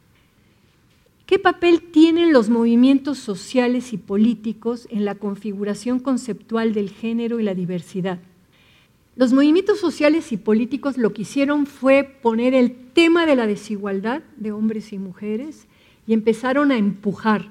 ¿Qué 1.31 1.39
papel 1.39 1.81
tienen 1.81 2.33
los 2.33 2.49
movimientos 2.49 3.17
sociales 3.19 3.93
y 3.93 3.99
políticos 3.99 4.89
en 4.91 5.05
la 5.05 5.15
configuración 5.15 6.01
conceptual 6.01 6.75
del 6.75 6.91
género 6.91 7.39
y 7.39 7.45
la 7.45 7.55
diversidad? 7.55 8.19
Los 9.15 9.33
movimientos 9.33 9.79
sociales 9.79 10.33
y 10.33 10.37
políticos 10.37 10.99
lo 10.99 11.13
que 11.13 11.23
hicieron 11.23 11.67
fue 11.67 12.03
poner 12.03 12.53
el 12.53 12.75
tema 12.75 13.27
de 13.27 13.37
la 13.37 13.47
desigualdad 13.47 14.23
de 14.39 14.51
hombres 14.51 14.93
y 14.93 14.99
mujeres 14.99 15.69
y 16.05 16.15
empezaron 16.15 16.73
a 16.73 16.79
empujar 16.79 17.49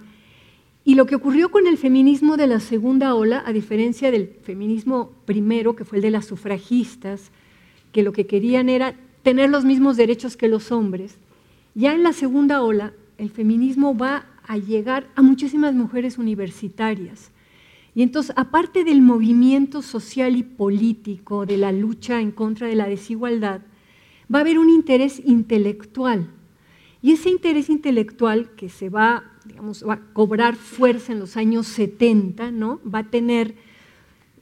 y 0.83 0.95
lo 0.95 1.05
que 1.05 1.15
ocurrió 1.15 1.49
con 1.49 1.65
el 1.65 1.77
feminismo 1.77 2.35
de 2.35 2.47
la 2.47 2.59
segunda 2.59 3.15
ola, 3.15 3.43
a 3.45 3.53
diferencia 3.53 4.11
del 4.11 4.27
feminismo 4.43 5.13
primero, 5.23 5.77
que 5.77 5.85
fue 5.85 5.99
el 5.99 6.01
de 6.01 6.11
las 6.11 6.25
sufragistas, 6.25 7.31
que 7.93 8.03
lo 8.03 8.11
que 8.11 8.27
querían 8.27 8.67
era 8.67 8.93
tener 9.23 9.49
los 9.49 9.63
mismos 9.63 9.95
derechos 9.95 10.35
que 10.35 10.49
los 10.49 10.73
hombres, 10.73 11.15
ya 11.75 11.93
en 11.93 12.03
la 12.03 12.11
segunda 12.11 12.61
ola 12.61 12.91
el 13.19 13.29
feminismo 13.29 13.95
va 13.95 14.25
a 14.47 14.57
llegar 14.57 15.07
a 15.15 15.21
muchísimas 15.21 15.75
mujeres 15.75 16.17
universitarias. 16.17 17.31
Y 17.93 18.01
entonces, 18.01 18.33
aparte 18.35 18.83
del 18.83 19.01
movimiento 19.01 19.81
social 19.81 20.35
y 20.35 20.43
político, 20.43 21.45
de 21.45 21.57
la 21.57 21.71
lucha 21.71 22.21
en 22.21 22.31
contra 22.31 22.67
de 22.67 22.75
la 22.75 22.87
desigualdad, 22.87 23.61
va 24.33 24.39
a 24.39 24.41
haber 24.41 24.57
un 24.57 24.69
interés 24.69 25.21
intelectual. 25.25 26.29
Y 27.01 27.11
ese 27.11 27.29
interés 27.29 27.69
intelectual 27.69 28.51
que 28.55 28.69
se 28.69 28.89
va 28.89 29.23
digamos, 29.45 29.83
va 29.87 29.95
a 29.95 30.13
cobrar 30.13 30.55
fuerza 30.55 31.11
en 31.11 31.19
los 31.19 31.35
años 31.35 31.67
70, 31.67 32.51
¿no? 32.51 32.79
va 32.83 32.99
a 32.99 33.09
tener 33.09 33.55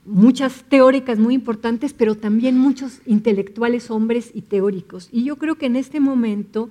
muchas 0.05 0.63
teóricas 0.69 1.19
muy 1.19 1.33
importantes, 1.33 1.93
pero 1.93 2.15
también 2.15 2.57
muchos 2.57 3.01
intelectuales 3.05 3.91
hombres 3.91 4.31
y 4.33 4.41
teóricos. 4.41 5.09
Y 5.11 5.23
yo 5.23 5.37
creo 5.37 5.55
que 5.55 5.65
en 5.65 5.75
este 5.75 5.99
momento, 5.99 6.69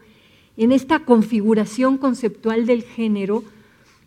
en 0.56 0.72
esta 0.72 1.00
configuración 1.00 1.98
conceptual 1.98 2.66
del 2.66 2.82
género, 2.82 3.44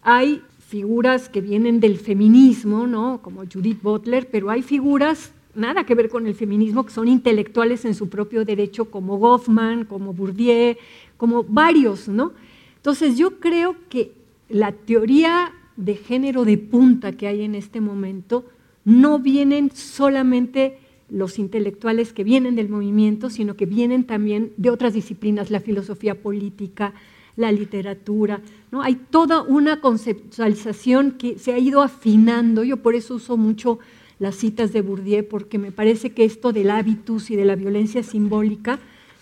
hay 0.01 0.41
figuras 0.67 1.29
que 1.29 1.41
vienen 1.41 1.79
del 1.79 1.97
feminismo, 1.97 2.87
¿no? 2.87 3.21
como 3.21 3.43
Judith 3.51 3.81
Butler, 3.81 4.29
pero 4.29 4.49
hay 4.49 4.61
figuras 4.61 5.31
nada 5.55 5.83
que 5.83 5.95
ver 5.95 6.09
con 6.09 6.27
el 6.27 6.35
feminismo, 6.35 6.85
que 6.85 6.93
son 6.93 7.07
intelectuales 7.07 7.85
en 7.85 7.95
su 7.95 8.09
propio 8.09 8.45
derecho, 8.45 8.85
como 8.85 9.17
Goffman, 9.17 9.85
como 9.85 10.13
Bourdieu, 10.13 10.75
como 11.17 11.43
varios, 11.43 12.07
¿no? 12.07 12.31
Entonces 12.77 13.17
yo 13.17 13.39
creo 13.39 13.75
que 13.89 14.13
la 14.47 14.71
teoría 14.71 15.53
de 15.75 15.95
género 15.95 16.45
de 16.45 16.57
punta 16.57 17.11
que 17.11 17.27
hay 17.27 17.41
en 17.41 17.55
este 17.55 17.81
momento 17.81 18.45
no 18.85 19.19
vienen 19.19 19.71
solamente 19.73 20.79
los 21.09 21.39
intelectuales 21.39 22.13
que 22.13 22.23
vienen 22.23 22.55
del 22.55 22.69
movimiento, 22.69 23.29
sino 23.29 23.55
que 23.55 23.65
vienen 23.65 24.03
también 24.03 24.53
de 24.57 24.69
otras 24.69 24.93
disciplinas, 24.93 25.51
la 25.51 25.59
filosofía 25.59 26.21
política, 26.21 26.93
la 27.35 27.51
literatura. 27.51 28.41
¿no? 28.71 28.81
Hay 28.81 28.95
toda 28.95 29.41
una 29.41 29.81
conceptualización 29.81 31.11
que 31.11 31.39
se 31.39 31.53
ha 31.53 31.57
ido 31.59 31.81
afinando. 31.81 32.63
Yo 32.63 32.77
por 32.77 32.95
eso 32.95 33.15
uso 33.15 33.37
mucho 33.37 33.79
las 34.19 34.35
citas 34.35 34.73
de 34.73 34.81
Bourdieu, 34.81 35.27
porque 35.27 35.57
me 35.57 35.71
parece 35.71 36.11
que 36.11 36.25
esto 36.25 36.51
del 36.51 36.69
hábitus 36.69 37.31
y 37.31 37.35
de 37.35 37.45
la 37.45 37.55
violencia 37.55 38.03
simbólica 38.03 38.79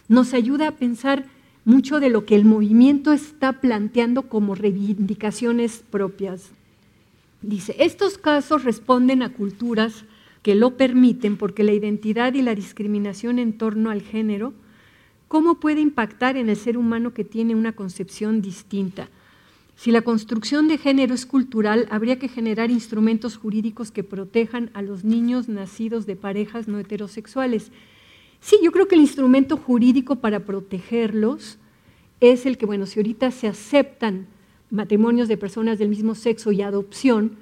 nos 0.08 0.34
ayuda 0.34 0.70
a 0.70 0.72
pensar 0.72 1.26
mucho 1.66 2.00
de 2.00 2.10
lo 2.10 2.26
que 2.26 2.36
el 2.36 2.46
movimiento 2.46 3.14
está 3.14 3.54
planteando 3.54 4.24
como 4.24 4.56
reivindicaciones 4.56 5.84
propias. 5.90 6.50
Dice, 7.42 7.76
estos 7.80 8.18
casos 8.18 8.64
responden 8.64 9.22
a 9.22 9.34
culturas 9.34 10.06
que 10.48 10.56
lo 10.56 10.78
permiten 10.78 11.36
porque 11.36 11.66
la 11.66 11.74
identidad 11.74 12.34
y 12.34 12.42
la 12.42 12.56
discriminación 12.56 13.38
en 13.38 13.58
torno 13.58 13.90
al 13.90 14.02
género, 14.02 14.54
¿cómo 15.28 15.60
puede 15.60 15.82
impactar 15.82 16.38
en 16.38 16.48
el 16.48 16.56
ser 16.56 16.78
humano 16.78 17.14
que 17.14 17.26
tiene 17.26 17.54
una 17.54 17.74
concepción 17.74 18.42
distinta? 18.42 19.10
Si 19.76 19.92
la 19.92 20.04
construcción 20.04 20.70
de 20.70 20.78
género 20.78 21.14
es 21.14 21.26
cultural, 21.26 21.86
habría 21.92 22.18
que 22.18 22.30
generar 22.30 22.72
instrumentos 22.72 23.36
jurídicos 23.36 23.92
que 23.92 24.06
protejan 24.06 24.72
a 24.74 24.82
los 24.82 25.04
niños 25.04 25.50
nacidos 25.50 26.06
de 26.06 26.16
parejas 26.16 26.70
no 26.70 26.80
heterosexuales 26.80 27.74
Sí, 28.40 28.56
yo 28.64 28.72
creo 28.72 28.88
que 28.88 28.96
el 28.96 29.02
instrumento 29.02 29.58
jurídico 29.58 30.16
para 30.16 30.46
protegerlos 30.46 31.58
es 32.22 32.46
el 32.46 32.58
que, 32.58 32.66
bueno, 32.66 32.86
si 32.86 33.02
ahorita 33.02 33.32
se 33.32 33.50
aceptan 33.50 34.28
matrimonios 34.70 35.28
de 35.28 35.36
personas 35.36 35.78
del 35.78 35.90
mismo 35.90 36.16
sexo 36.16 36.54
y 36.54 36.62
adopción, 36.62 37.36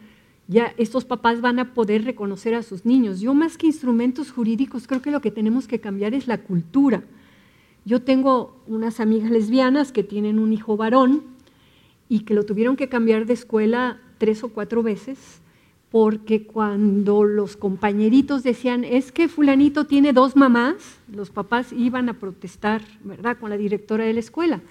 ya 0.48 0.74
estos 0.78 1.06
papás 1.06 1.42
van 1.42 1.60
a 1.60 1.74
poder 1.74 2.04
reconocer 2.04 2.54
a 2.54 2.64
sus 2.64 2.86
niños. 2.86 3.20
Yo 3.20 3.34
más 3.34 3.58
que 3.58 3.68
instrumentos 3.68 4.32
jurídicos, 4.32 4.88
creo 4.88 5.02
que 5.02 5.12
lo 5.12 5.22
que 5.22 5.32
tenemos 5.32 5.68
que 5.68 5.80
cambiar 5.80 6.14
es 6.14 6.28
la 6.28 6.40
cultura. 6.40 7.04
Yo 7.86 8.02
tengo 8.02 8.62
unas 8.68 9.00
amigas 9.00 9.32
lesbianas 9.32 9.92
que 9.92 10.04
tienen 10.04 10.40
un 10.40 10.54
hijo 10.54 10.78
varón 10.78 11.24
y 12.10 12.22
que 12.22 12.34
lo 12.34 12.44
tuvieron 12.46 12.76
que 12.76 12.90
cambiar 12.90 13.26
de 13.26 13.34
escuela 13.34 14.00
tres 14.18 14.44
o 14.44 14.50
cuatro 14.50 14.84
veces 14.84 15.42
porque 15.96 16.46
cuando 16.46 17.24
los 17.24 17.56
compañeritos 17.56 18.44
decían, 18.44 18.84
es 18.84 19.14
que 19.14 19.30
fulanito 19.30 19.86
tiene 19.86 20.12
dos 20.12 20.36
mamás, 20.36 21.00
los 21.10 21.30
papás 21.30 21.72
iban 21.72 22.10
a 22.10 22.20
protestar, 22.20 22.82
¿verdad?, 23.06 23.38
con 23.40 23.50
la 23.50 23.56
directora 23.56 24.04
de 24.04 24.12
la 24.12 24.20
escuela. 24.20 24.62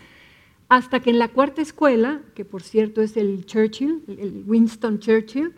Hasta 0.68 1.00
que 1.00 1.10
en 1.10 1.18
la 1.18 1.28
cuarta 1.28 1.62
escuela, 1.62 2.22
que 2.34 2.44
por 2.44 2.62
cierto 2.62 3.02
es 3.02 3.16
el 3.16 3.44
Churchill, 3.46 4.02
el 4.08 4.44
Winston 4.46 4.98
Churchill, 4.98 5.52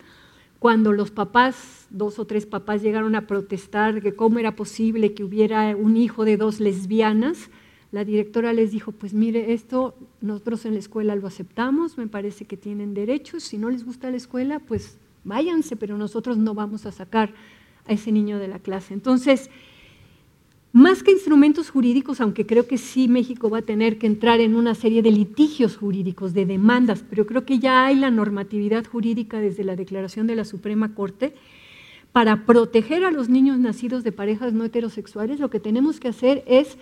cuando 0.59 0.93
los 0.93 1.11
papás, 1.11 1.87
dos 1.91 2.19
o 2.19 2.27
tres 2.27 2.47
papás 2.47 2.83
llegaron 2.83 3.15
a 3.15 3.27
protestar 3.27 4.03
que 4.03 4.15
cómo 4.15 4.39
era 4.39 4.57
posible 4.57 5.15
que 5.15 5.23
hubiera 5.23 5.77
un 5.77 5.97
hijo 5.97 6.25
de 6.25 6.37
dos 6.37 6.61
lesbianas, 6.61 7.51
la 7.93 8.05
directora 8.05 8.53
les 8.53 8.73
dijo, 8.73 8.93
pues 8.93 9.15
mire, 9.15 9.53
esto 9.53 9.95
nosotros 10.21 10.65
en 10.67 10.73
la 10.73 10.81
escuela 10.81 11.15
lo 11.15 11.27
aceptamos, 11.27 11.97
me 11.97 12.09
parece 12.09 12.45
que 12.45 12.57
tienen 12.57 12.95
derechos, 12.95 13.45
si 13.45 13.59
no 13.59 13.71
les 13.71 13.85
gusta 13.85 14.11
la 14.11 14.17
escuela, 14.17 14.59
pues 14.59 14.99
váyanse, 15.25 15.77
pero 15.77 15.97
nosotros 15.97 16.37
no 16.37 16.53
vamos 16.55 16.85
a 16.85 16.93
sacar 16.93 17.33
a 17.87 17.93
ese 17.93 18.11
niño 18.11 18.39
de 18.39 18.49
la 18.49 18.59
clase. 18.59 18.93
Entonces, 18.93 19.51
más 20.77 21.03
que 21.03 21.11
instrumentos 21.11 21.71
jurídicos, 21.71 22.21
aunque 22.21 22.45
creo 22.45 22.67
que 22.67 22.77
sí 22.77 23.09
México 23.09 23.49
va 23.49 23.61
a 23.61 23.63
tener 23.63 23.97
que 23.97 24.07
entrar 24.07 24.41
en 24.41 24.55
una 24.55 24.75
serie 24.75 25.01
de 25.01 25.11
litigios 25.11 25.75
jurídicos, 25.75 26.35
de 26.35 26.45
demandas, 26.45 27.03
pero 27.09 27.25
creo 27.25 27.47
que 27.47 27.59
ya 27.59 27.87
hay 27.87 27.97
la 27.97 28.11
normatividad 28.11 28.85
jurídica 28.85 29.41
desde 29.41 29.65
la 29.65 29.75
declaración 29.75 30.27
de 30.27 30.37
la 30.37 30.45
Suprema 30.45 30.95
Corte, 30.95 31.33
para 32.13 32.45
proteger 32.45 33.07
a 33.07 33.11
los 33.11 33.31
niños 33.31 33.59
nacidos 33.59 34.05
de 34.05 34.13
parejas 34.13 34.53
no 34.53 34.65
heterosexuales, 34.65 35.41
lo 35.41 35.49
que 35.49 35.61
tenemos 35.61 35.99
que 35.99 36.09
hacer 36.09 36.45
es 36.47 36.77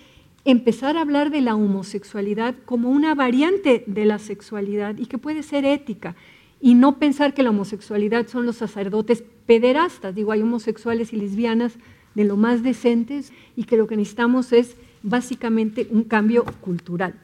empezar 0.45 0.97
a 0.97 1.03
hablar 1.03 1.31
de 1.31 1.43
la 1.43 1.55
homosexualidad 1.55 2.57
como 2.65 2.91
una 2.91 3.15
variante 3.15 3.85
de 3.87 4.07
la 4.07 4.19
sexualidad 4.19 4.99
y 4.99 5.07
que 5.07 5.19
puede 5.19 5.45
ser 5.45 5.65
ética 5.65 6.17
y 6.61 6.75
no 6.75 6.99
pensar 6.99 7.33
que 7.33 7.45
la 7.45 7.51
homosexualidad 7.51 8.27
son 8.27 8.45
los 8.45 8.57
sacerdotes 8.57 9.23
pederastas. 9.47 10.17
Digo, 10.17 10.33
hay 10.33 10.43
homosexuales 10.43 11.13
y 11.13 11.17
lesbianas 11.17 11.79
de 12.14 12.25
lo 12.25 12.37
más 12.37 12.62
decentes 12.62 13.33
y 13.56 13.64
que 13.64 13.76
lo 13.76 13.87
que 13.87 13.97
necesitamos 13.97 14.52
es 14.52 14.76
básicamente 15.02 15.87
un 15.90 16.04
cambio 16.04 16.44
cultural. 16.61 17.14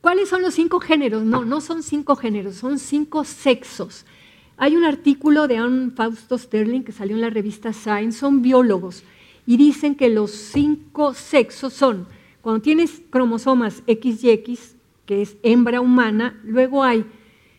¿Cuáles 0.00 0.28
son 0.28 0.42
los 0.42 0.54
cinco 0.54 0.80
géneros? 0.80 1.24
No, 1.24 1.44
no 1.44 1.60
son 1.60 1.82
cinco 1.82 2.14
géneros, 2.16 2.56
son 2.56 2.78
cinco 2.78 3.24
sexos. 3.24 4.04
Hay 4.56 4.76
un 4.76 4.84
artículo 4.84 5.48
de 5.48 5.56
Anne 5.56 5.90
Fausto 5.96 6.38
Sterling 6.38 6.82
que 6.82 6.92
salió 6.92 7.16
en 7.16 7.22
la 7.22 7.30
revista 7.30 7.72
Science, 7.72 8.18
son 8.18 8.42
biólogos, 8.42 9.02
y 9.46 9.56
dicen 9.56 9.94
que 9.94 10.08
los 10.08 10.30
cinco 10.30 11.14
sexos 11.14 11.72
son, 11.72 12.06
cuando 12.40 12.62
tienes 12.62 13.02
cromosomas 13.10 13.82
X 13.86 14.22
y 14.22 14.30
X, 14.30 14.76
que 15.06 15.22
es 15.22 15.36
hembra 15.42 15.80
humana, 15.80 16.38
luego 16.44 16.84
hay 16.84 17.04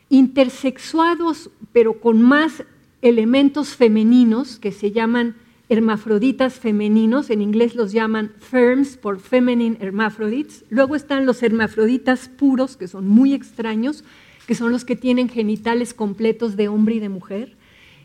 intersexuados, 0.09 1.49
pero 1.73 1.99
con 1.99 2.21
más 2.21 2.63
elementos 3.01 3.75
femeninos 3.75 4.57
que 4.57 4.71
se 4.71 4.91
llaman 4.91 5.35
hermafroditas 5.67 6.59
femeninos, 6.59 7.29
en 7.29 7.41
inglés 7.41 7.75
los 7.75 7.91
llaman 7.91 8.31
ferms 8.39 8.97
por 8.97 9.19
feminine 9.19 9.77
hermaphrodites. 9.79 10.63
Luego 10.69 10.95
están 10.95 11.25
los 11.25 11.41
hermafroditas 11.41 12.29
puros, 12.29 12.77
que 12.77 12.87
son 12.87 13.07
muy 13.07 13.33
extraños, 13.33 14.03
que 14.45 14.55
son 14.55 14.71
los 14.71 14.85
que 14.85 14.95
tienen 14.95 15.27
genitales 15.27 15.93
completos 15.93 16.55
de 16.55 16.67
hombre 16.67 16.95
y 16.95 16.99
de 16.99 17.09
mujer. 17.09 17.55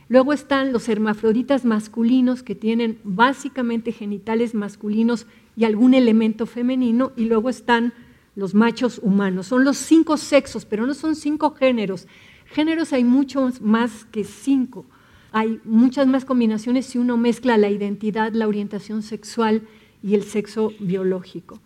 Luego 0.08 0.32
están 0.32 0.72
los 0.72 0.88
hermafroditas 0.88 1.64
masculinos 1.64 2.42
que 2.42 2.54
tienen 2.54 2.98
básicamente 3.04 3.92
genitales 3.92 4.54
masculinos 4.54 5.26
y 5.56 5.64
algún 5.64 5.94
elemento 5.94 6.46
femenino. 6.46 7.12
Y 7.16 7.26
luego 7.26 7.48
están 7.48 7.92
los 8.34 8.54
machos 8.54 8.98
humanos. 9.02 9.46
Son 9.46 9.64
los 9.64 9.76
cinco 9.76 10.16
sexos, 10.16 10.64
pero 10.64 10.86
no 10.86 10.94
son 10.94 11.14
cinco 11.14 11.52
géneros. 11.52 12.08
Géneros 12.46 12.92
hay 12.92 13.04
muchos 13.04 13.60
más 13.60 14.04
que 14.06 14.24
cinco. 14.24 14.84
Hay 15.32 15.60
muchas 15.64 16.06
más 16.06 16.24
combinaciones 16.24 16.86
si 16.86 16.98
uno 16.98 17.16
mezcla 17.16 17.56
la 17.56 17.70
identidad, 17.70 18.32
la 18.32 18.48
orientación 18.48 19.02
sexual 19.02 19.62
y 20.02 20.14
el 20.14 20.24
sexo 20.24 20.72
biológico. 20.80 21.60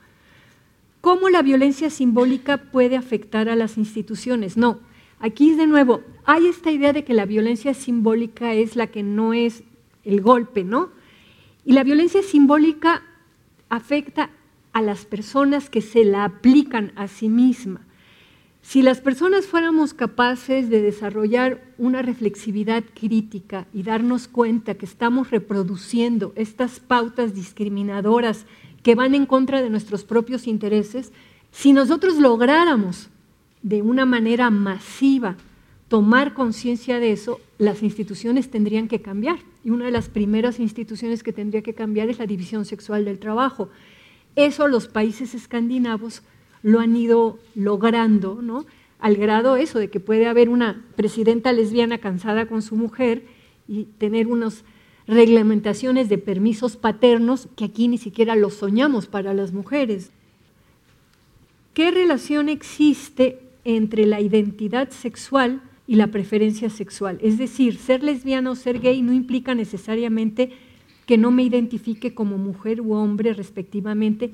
¿Cómo 1.01 1.29
la 1.29 1.43
violencia 1.43 1.91
simbólica 1.91 2.57
puede 2.57 2.97
afectar 2.97 3.49
a 3.49 3.57
las 3.57 3.77
instituciones? 3.77 4.57
No, 4.57 4.81
aquí 5.21 5.55
de 5.55 5.67
nuevo, 5.67 6.03
hay 6.25 6.47
esta 6.47 6.71
idea 6.71 6.93
de 6.93 7.05
que 7.05 7.15
la 7.15 7.27
violencia 7.27 7.75
simbólica 7.75 8.55
es 8.55 8.75
la 8.75 8.87
que 8.87 9.03
no 9.03 9.35
es 9.35 9.65
el 10.05 10.21
golpe, 10.21 10.65
¿no? 10.65 10.91
Y 11.65 11.73
la 11.73 11.85
violencia 11.85 12.23
simbólica 12.23 13.03
afecta 13.69 14.31
a 14.73 14.83
las 14.83 15.05
personas 15.05 15.71
que 15.71 15.81
se 15.81 16.05
la 16.05 16.25
aplican 16.25 16.93
a 16.97 17.09
sí 17.09 17.29
misma. 17.29 17.84
Si 18.65 18.81
las 18.81 19.03
personas 19.03 19.47
fuéramos 19.47 19.93
capaces 19.93 20.71
de 20.71 20.81
desarrollar 20.81 21.63
una 21.77 22.01
reflexividad 22.01 22.83
crítica 22.95 23.67
y 23.75 23.83
darnos 23.83 24.27
cuenta 24.27 24.75
que 24.75 24.87
estamos 24.87 25.31
reproduciendo 25.31 26.33
estas 26.35 26.81
pautas 26.81 27.35
discriminadoras 27.35 28.47
que 28.83 28.95
van 28.95 29.15
en 29.15 29.27
contra 29.27 29.61
de 29.61 29.69
nuestros 29.69 30.05
propios 30.05 30.47
intereses, 30.47 31.13
si 31.53 31.75
nosotros 31.75 32.15
lográramos 32.17 33.11
de 33.63 33.83
una 33.83 34.07
manera 34.07 34.49
masiva 34.49 35.37
tomar 35.89 36.33
conciencia 36.33 36.99
de 37.01 37.13
eso, 37.13 37.41
las 37.59 37.83
instituciones 37.83 38.51
tendrían 38.51 38.89
que 38.89 39.03
cambiar. 39.03 39.41
Y 39.63 39.71
una 39.71 39.85
de 39.85 39.91
las 39.91 40.09
primeras 40.09 40.59
instituciones 40.59 41.23
que 41.23 41.35
tendría 41.35 41.61
que 41.61 41.75
cambiar 41.75 42.09
es 42.09 42.19
la 42.19 42.27
división 42.27 42.65
sexual 42.65 43.05
del 43.05 43.19
trabajo. 43.19 43.69
Eso 44.37 44.69
los 44.69 44.89
países 44.89 45.35
escandinavos 45.35 46.23
lo 46.65 46.81
han 46.81 46.97
ido 46.97 47.39
logrando, 47.55 48.41
¿no? 48.43 48.65
Al 48.99 49.17
grado 49.17 49.57
eso 49.57 49.79
de 49.79 49.91
que 49.91 50.01
puede 50.01 50.27
haber 50.27 50.49
una 50.49 50.83
presidenta 50.97 51.53
lesbiana 51.53 51.99
cansada 51.99 52.47
con 52.47 52.63
su 52.63 52.75
mujer 52.75 53.23
y 53.69 53.85
tener 53.99 54.27
unas 54.27 54.65
reglamentaciones 55.07 56.09
de 56.09 56.17
permisos 56.17 56.79
paternos 56.79 57.49
que 57.55 57.67
aquí 57.67 57.87
ni 57.87 57.99
siquiera 57.99 58.35
los 58.35 58.55
soñamos 58.55 59.07
para 59.07 59.35
las 59.35 59.53
mujeres. 59.53 60.11
¿Qué 61.75 61.91
relación 61.91 62.49
existe 62.49 63.41
entre 63.65 64.07
la 64.07 64.23
identidad 64.23 64.89
sexual 64.89 65.61
y 65.87 65.97
la 65.97 66.07
preferencia 66.07 66.71
sexual? 66.71 67.19
Es 67.21 67.37
decir, 67.37 67.77
ser 67.77 68.03
lesbiana 68.03 68.51
o 68.51 68.55
ser 68.55 68.81
gay 68.81 69.03
no 69.03 69.13
implica 69.13 69.55
necesariamente 69.55 70.53
que 71.05 71.19
no 71.19 71.31
me 71.31 71.43
identifique 71.43 72.15
como 72.15 72.39
mujer 72.39 72.81
u 72.81 72.95
hombre 72.95 73.35
respectivamente, 73.35 74.31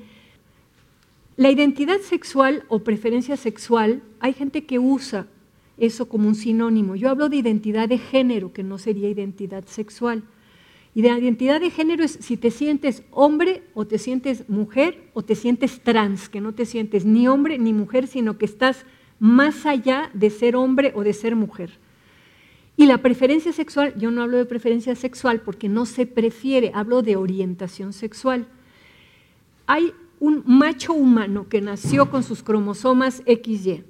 la 1.37 1.49
identidad 1.49 1.99
sexual 1.99 2.65
o 2.67 2.79
preferencia 2.79 3.37
sexual, 3.37 4.03
hay 4.19 4.33
gente 4.33 4.65
que 4.65 4.79
usa 4.79 5.27
eso 5.77 6.07
como 6.07 6.27
un 6.27 6.35
sinónimo. 6.35 6.95
Yo 6.95 7.09
hablo 7.09 7.29
de 7.29 7.37
identidad 7.37 7.89
de 7.89 7.97
género, 7.97 8.53
que 8.53 8.63
no 8.63 8.77
sería 8.77 9.09
identidad 9.09 9.65
sexual. 9.65 10.23
Y 10.93 11.01
de 11.01 11.09
identidad 11.09 11.61
de 11.61 11.69
género 11.69 12.03
es 12.03 12.17
si 12.19 12.37
te 12.37 12.51
sientes 12.51 13.03
hombre 13.11 13.63
o 13.73 13.87
te 13.87 13.97
sientes 13.97 14.47
mujer 14.49 15.09
o 15.13 15.23
te 15.23 15.35
sientes 15.35 15.81
trans, 15.81 16.27
que 16.27 16.41
no 16.41 16.53
te 16.53 16.65
sientes 16.65 17.05
ni 17.05 17.27
hombre 17.27 17.57
ni 17.57 17.71
mujer, 17.71 18.07
sino 18.07 18.37
que 18.37 18.45
estás 18.45 18.85
más 19.19 19.65
allá 19.65 20.11
de 20.13 20.29
ser 20.29 20.55
hombre 20.55 20.91
o 20.95 21.03
de 21.03 21.13
ser 21.13 21.35
mujer. 21.35 21.79
Y 22.75 22.87
la 22.87 22.97
preferencia 22.97 23.53
sexual, 23.53 23.93
yo 23.97 24.11
no 24.11 24.21
hablo 24.21 24.37
de 24.37 24.45
preferencia 24.45 24.95
sexual 24.95 25.41
porque 25.41 25.69
no 25.69 25.85
se 25.85 26.05
prefiere, 26.05 26.71
hablo 26.73 27.01
de 27.01 27.15
orientación 27.15 27.93
sexual. 27.93 28.47
Hay 29.67 29.93
un 30.21 30.43
macho 30.45 30.93
humano 30.93 31.49
que 31.49 31.61
nació 31.61 32.11
con 32.11 32.21
sus 32.21 32.43
cromosomas 32.43 33.23
XY 33.25 33.83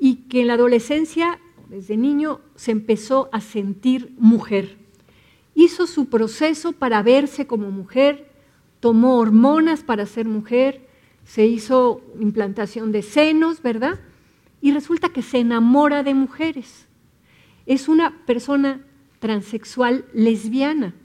y 0.00 0.16
que 0.28 0.40
en 0.40 0.48
la 0.48 0.54
adolescencia, 0.54 1.38
desde 1.68 1.96
niño, 1.96 2.40
se 2.56 2.72
empezó 2.72 3.28
a 3.32 3.40
sentir 3.40 4.12
mujer. 4.18 4.76
Hizo 5.54 5.86
su 5.86 6.06
proceso 6.06 6.72
para 6.72 7.04
verse 7.04 7.46
como 7.46 7.70
mujer, 7.70 8.32
tomó 8.80 9.16
hormonas 9.18 9.84
para 9.84 10.06
ser 10.06 10.26
mujer, 10.26 10.88
se 11.24 11.46
hizo 11.46 12.02
implantación 12.18 12.90
de 12.90 13.02
senos, 13.02 13.62
¿verdad? 13.62 14.00
Y 14.60 14.72
resulta 14.72 15.10
que 15.10 15.22
se 15.22 15.38
enamora 15.38 16.02
de 16.02 16.14
mujeres. 16.14 16.88
Es 17.64 17.88
una 17.88 18.26
persona 18.26 18.84
transexual 19.20 20.04
lesbiana. 20.12 20.96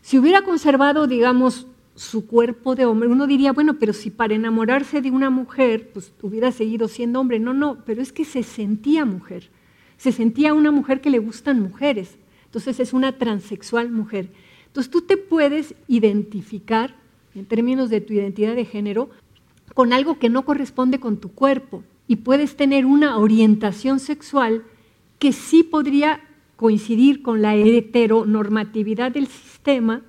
Si 0.00 0.16
hubiera 0.16 0.42
conservado, 0.42 1.08
digamos, 1.08 1.66
su 1.98 2.26
cuerpo 2.26 2.76
de 2.76 2.86
hombre, 2.86 3.08
uno 3.08 3.26
diría, 3.26 3.52
bueno, 3.52 3.74
pero 3.80 3.92
si 3.92 4.10
para 4.10 4.34
enamorarse 4.34 5.02
de 5.02 5.10
una 5.10 5.30
mujer, 5.30 5.90
pues 5.92 6.12
hubiera 6.22 6.52
seguido 6.52 6.86
siendo 6.86 7.18
hombre. 7.18 7.40
No, 7.40 7.52
no, 7.52 7.78
pero 7.84 8.00
es 8.00 8.12
que 8.12 8.24
se 8.24 8.44
sentía 8.44 9.04
mujer. 9.04 9.50
Se 9.96 10.12
sentía 10.12 10.54
una 10.54 10.70
mujer 10.70 11.00
que 11.00 11.10
le 11.10 11.18
gustan 11.18 11.60
mujeres. 11.60 12.16
Entonces 12.44 12.78
es 12.78 12.92
una 12.92 13.18
transexual 13.18 13.90
mujer. 13.90 14.30
Entonces 14.66 14.92
tú 14.92 15.00
te 15.00 15.16
puedes 15.16 15.74
identificar, 15.88 16.94
en 17.34 17.46
términos 17.46 17.90
de 17.90 18.00
tu 18.00 18.12
identidad 18.12 18.54
de 18.54 18.64
género, 18.64 19.10
con 19.74 19.92
algo 19.92 20.20
que 20.20 20.28
no 20.28 20.44
corresponde 20.44 21.00
con 21.00 21.16
tu 21.16 21.32
cuerpo 21.32 21.82
y 22.06 22.16
puedes 22.16 22.56
tener 22.56 22.86
una 22.86 23.18
orientación 23.18 23.98
sexual 23.98 24.62
que 25.18 25.32
sí 25.32 25.64
podría 25.64 26.20
coincidir 26.54 27.22
con 27.22 27.42
la 27.42 27.56
heteronormatividad 27.56 29.10
del 29.10 29.26
sistema, 29.26 30.02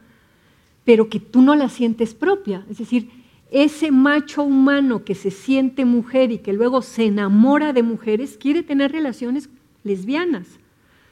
pero 0.86 1.10
que 1.10 1.20
tú 1.20 1.42
no 1.42 1.56
la 1.56 1.70
sientes 1.70 2.14
propia. 2.14 2.66
Es 2.70 2.78
decir, 2.78 3.10
ese 3.52 3.92
macho 3.92 4.44
humano 4.44 5.04
que 5.04 5.16
se 5.16 5.32
siente 5.32 5.86
mujer 5.86 6.32
y 6.32 6.40
que 6.40 6.54
luego 6.54 6.82
se 6.82 7.06
enamora 7.06 7.74
de 7.74 7.84
mujeres 7.84 8.38
quiere 8.40 8.64
tener 8.64 8.92
relaciones 8.92 9.50
lesbianas. 9.84 10.48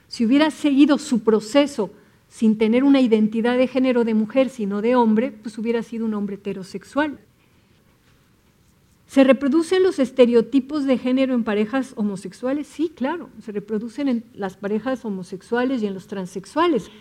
Si 0.08 0.26
hubiera 0.26 0.52
seguido 0.52 0.98
su 0.98 1.22
proceso 1.22 1.92
sin 2.30 2.58
tener 2.58 2.84
una 2.84 3.02
identidad 3.02 3.58
de 3.58 3.68
género 3.68 4.04
de 4.04 4.14
mujer, 4.14 4.50
sino 4.50 4.82
de 4.82 4.96
hombre, 4.96 5.32
pues 5.32 5.58
hubiera 5.58 5.82
sido 5.82 6.06
un 6.06 6.14
hombre 6.14 6.36
heterosexual. 6.36 7.20
¿Se 9.08 9.24
reproducen 9.24 9.84
los 9.84 10.00
estereotipos 10.00 10.84
de 10.84 10.98
género 10.98 11.34
en 11.34 11.46
parejas 11.46 11.94
homosexuales? 11.96 12.68
Sí, 12.68 12.92
claro, 12.94 13.30
se 13.42 13.54
reproducen 13.54 14.10
en 14.10 14.24
las 14.34 14.58
parejas 14.58 15.06
homosexuales 15.06 15.82
y 15.82 15.88
en 15.88 15.94
los 15.94 16.08
transexuales. 16.08 16.92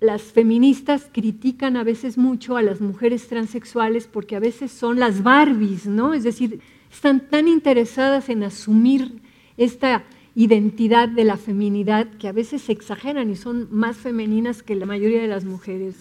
Las 0.00 0.22
feministas 0.22 1.08
critican 1.10 1.76
a 1.76 1.84
veces 1.84 2.18
mucho 2.18 2.56
a 2.56 2.62
las 2.62 2.80
mujeres 2.80 3.28
transexuales 3.28 4.06
porque 4.06 4.36
a 4.36 4.40
veces 4.40 4.70
son 4.70 4.98
las 4.98 5.22
Barbies, 5.22 5.86
¿no? 5.86 6.12
Es 6.12 6.22
decir, 6.22 6.60
están 6.92 7.28
tan 7.28 7.48
interesadas 7.48 8.28
en 8.28 8.42
asumir 8.42 9.20
esta 9.56 10.04
identidad 10.34 11.08
de 11.08 11.24
la 11.24 11.38
feminidad 11.38 12.08
que 12.18 12.28
a 12.28 12.32
veces 12.32 12.60
se 12.62 12.72
exageran 12.72 13.30
y 13.30 13.36
son 13.36 13.68
más 13.70 13.96
femeninas 13.96 14.62
que 14.62 14.74
la 14.74 14.84
mayoría 14.84 15.22
de 15.22 15.28
las 15.28 15.46
mujeres. 15.46 15.96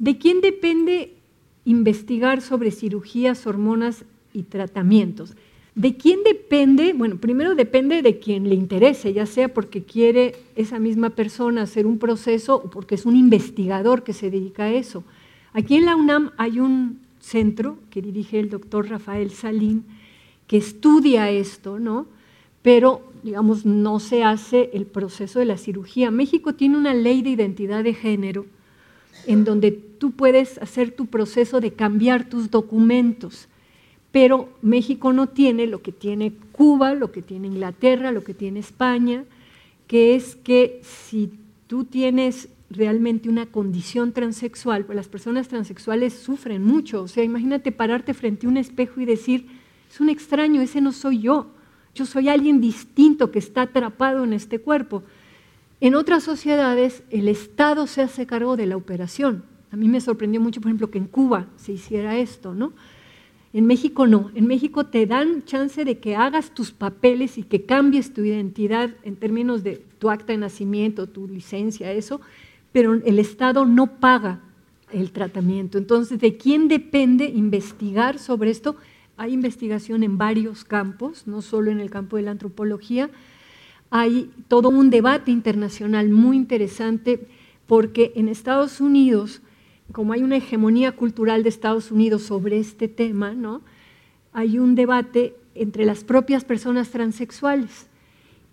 ¿De 0.00 0.18
quién 0.18 0.40
depende 0.40 1.14
investigar 1.64 2.40
sobre 2.40 2.72
cirugías, 2.72 3.46
hormonas 3.46 4.04
y 4.32 4.42
tratamientos? 4.42 5.36
¿De 5.78 5.96
quién 5.96 6.24
depende? 6.24 6.92
Bueno, 6.92 7.18
primero 7.18 7.54
depende 7.54 8.02
de 8.02 8.18
quien 8.18 8.48
le 8.48 8.56
interese, 8.56 9.12
ya 9.12 9.26
sea 9.26 9.54
porque 9.54 9.84
quiere 9.84 10.34
esa 10.56 10.80
misma 10.80 11.10
persona 11.10 11.62
hacer 11.62 11.86
un 11.86 12.00
proceso 12.00 12.56
o 12.56 12.68
porque 12.68 12.96
es 12.96 13.06
un 13.06 13.14
investigador 13.14 14.02
que 14.02 14.12
se 14.12 14.28
dedica 14.28 14.64
a 14.64 14.72
eso. 14.72 15.04
Aquí 15.52 15.76
en 15.76 15.84
la 15.84 15.94
UNAM 15.94 16.32
hay 16.36 16.58
un 16.58 16.98
centro 17.20 17.76
que 17.90 18.02
dirige 18.02 18.40
el 18.40 18.50
doctor 18.50 18.88
Rafael 18.88 19.30
Salín 19.30 19.84
que 20.48 20.56
estudia 20.56 21.30
esto, 21.30 21.78
¿no? 21.78 22.08
Pero, 22.60 23.12
digamos, 23.22 23.64
no 23.64 24.00
se 24.00 24.24
hace 24.24 24.70
el 24.72 24.84
proceso 24.84 25.38
de 25.38 25.44
la 25.44 25.58
cirugía. 25.58 26.10
México 26.10 26.56
tiene 26.56 26.76
una 26.76 26.92
ley 26.92 27.22
de 27.22 27.30
identidad 27.30 27.84
de 27.84 27.94
género 27.94 28.46
en 29.28 29.44
donde 29.44 29.70
tú 29.70 30.10
puedes 30.10 30.58
hacer 30.58 30.90
tu 30.90 31.06
proceso 31.06 31.60
de 31.60 31.72
cambiar 31.72 32.28
tus 32.28 32.50
documentos 32.50 33.46
pero 34.12 34.48
México 34.62 35.12
no 35.12 35.28
tiene 35.28 35.66
lo 35.66 35.82
que 35.82 35.92
tiene 35.92 36.32
Cuba, 36.52 36.94
lo 36.94 37.12
que 37.12 37.22
tiene 37.22 37.48
Inglaterra, 37.48 38.12
lo 38.12 38.24
que 38.24 38.34
tiene 38.34 38.60
España, 38.60 39.24
que 39.86 40.14
es 40.14 40.36
que 40.36 40.80
si 40.82 41.30
tú 41.66 41.84
tienes 41.84 42.48
realmente 42.70 43.28
una 43.28 43.46
condición 43.46 44.12
transexual, 44.12 44.84
pues 44.84 44.96
las 44.96 45.08
personas 45.08 45.48
transexuales 45.48 46.14
sufren 46.14 46.64
mucho, 46.64 47.02
o 47.02 47.08
sea, 47.08 47.24
imagínate 47.24 47.72
pararte 47.72 48.14
frente 48.14 48.46
a 48.46 48.50
un 48.50 48.56
espejo 48.56 49.00
y 49.00 49.04
decir, 49.04 49.46
es 49.90 50.00
un 50.00 50.10
extraño, 50.10 50.60
ese 50.60 50.80
no 50.80 50.92
soy 50.92 51.20
yo, 51.20 51.48
yo 51.94 52.04
soy 52.04 52.28
alguien 52.28 52.60
distinto 52.60 53.30
que 53.30 53.38
está 53.38 53.62
atrapado 53.62 54.24
en 54.24 54.32
este 54.32 54.58
cuerpo. 54.60 55.02
En 55.80 55.94
otras 55.94 56.22
sociedades 56.22 57.02
el 57.10 57.28
Estado 57.28 57.86
se 57.86 58.02
hace 58.02 58.26
cargo 58.26 58.56
de 58.56 58.66
la 58.66 58.76
operación. 58.76 59.44
A 59.70 59.76
mí 59.76 59.88
me 59.88 60.00
sorprendió 60.00 60.40
mucho, 60.40 60.60
por 60.60 60.68
ejemplo, 60.68 60.90
que 60.90 60.98
en 60.98 61.06
Cuba 61.06 61.46
se 61.56 61.72
hiciera 61.72 62.16
esto, 62.16 62.54
¿no? 62.54 62.72
En 63.52 63.66
México 63.66 64.06
no, 64.06 64.30
en 64.34 64.46
México 64.46 64.84
te 64.84 65.06
dan 65.06 65.44
chance 65.44 65.84
de 65.84 65.98
que 65.98 66.16
hagas 66.16 66.52
tus 66.52 66.70
papeles 66.70 67.38
y 67.38 67.42
que 67.42 67.64
cambies 67.64 68.12
tu 68.12 68.22
identidad 68.22 68.90
en 69.04 69.16
términos 69.16 69.64
de 69.64 69.82
tu 69.98 70.10
acta 70.10 70.32
de 70.32 70.38
nacimiento, 70.38 71.06
tu 71.06 71.26
licencia, 71.26 71.92
eso, 71.92 72.20
pero 72.72 72.92
el 72.94 73.18
Estado 73.18 73.64
no 73.64 73.98
paga 73.98 74.40
el 74.92 75.12
tratamiento. 75.12 75.78
Entonces, 75.78 76.20
¿de 76.20 76.36
quién 76.36 76.68
depende 76.68 77.24
investigar 77.26 78.18
sobre 78.18 78.50
esto? 78.50 78.76
Hay 79.16 79.32
investigación 79.32 80.02
en 80.02 80.18
varios 80.18 80.64
campos, 80.64 81.26
no 81.26 81.42
solo 81.42 81.70
en 81.70 81.80
el 81.80 81.90
campo 81.90 82.16
de 82.16 82.22
la 82.22 82.30
antropología. 82.30 83.10
Hay 83.90 84.30
todo 84.48 84.68
un 84.68 84.90
debate 84.90 85.30
internacional 85.30 86.10
muy 86.10 86.36
interesante 86.36 87.26
porque 87.66 88.12
en 88.14 88.28
Estados 88.28 88.80
Unidos, 88.80 89.42
como 89.92 90.12
hay 90.12 90.22
una 90.22 90.36
hegemonía 90.36 90.92
cultural 90.92 91.42
de 91.42 91.48
Estados 91.48 91.90
Unidos 91.90 92.22
sobre 92.22 92.58
este 92.58 92.88
tema, 92.88 93.34
¿no? 93.34 93.62
hay 94.32 94.58
un 94.58 94.74
debate 94.74 95.34
entre 95.54 95.84
las 95.84 96.04
propias 96.04 96.44
personas 96.44 96.90
transexuales, 96.90 97.88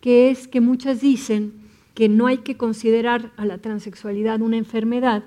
que 0.01 0.31
es 0.31 0.47
que 0.47 0.61
muchas 0.61 1.01
dicen 1.01 1.53
que 1.93 2.09
no 2.09 2.27
hay 2.27 2.39
que 2.39 2.57
considerar 2.57 3.31
a 3.37 3.45
la 3.45 3.59
transexualidad 3.59 4.41
una 4.41 4.57
enfermedad, 4.57 5.23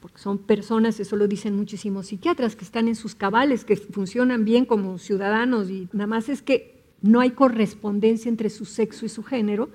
porque 0.00 0.18
son 0.18 0.38
personas, 0.38 0.98
eso 0.98 1.16
lo 1.16 1.28
dicen 1.28 1.54
muchísimos 1.54 2.06
psiquiatras, 2.06 2.56
que 2.56 2.64
están 2.64 2.88
en 2.88 2.96
sus 2.96 3.14
cabales, 3.14 3.64
que 3.66 3.76
funcionan 3.76 4.44
bien 4.44 4.64
como 4.64 4.96
ciudadanos 4.96 5.68
y 5.68 5.88
nada 5.92 6.06
más 6.06 6.28
es 6.28 6.42
que 6.42 6.82
no 7.02 7.20
hay 7.20 7.32
correspondencia 7.32 8.28
entre 8.28 8.48
su 8.48 8.64
sexo 8.64 9.04
y 9.04 9.08
su 9.10 9.22
género. 9.22 9.68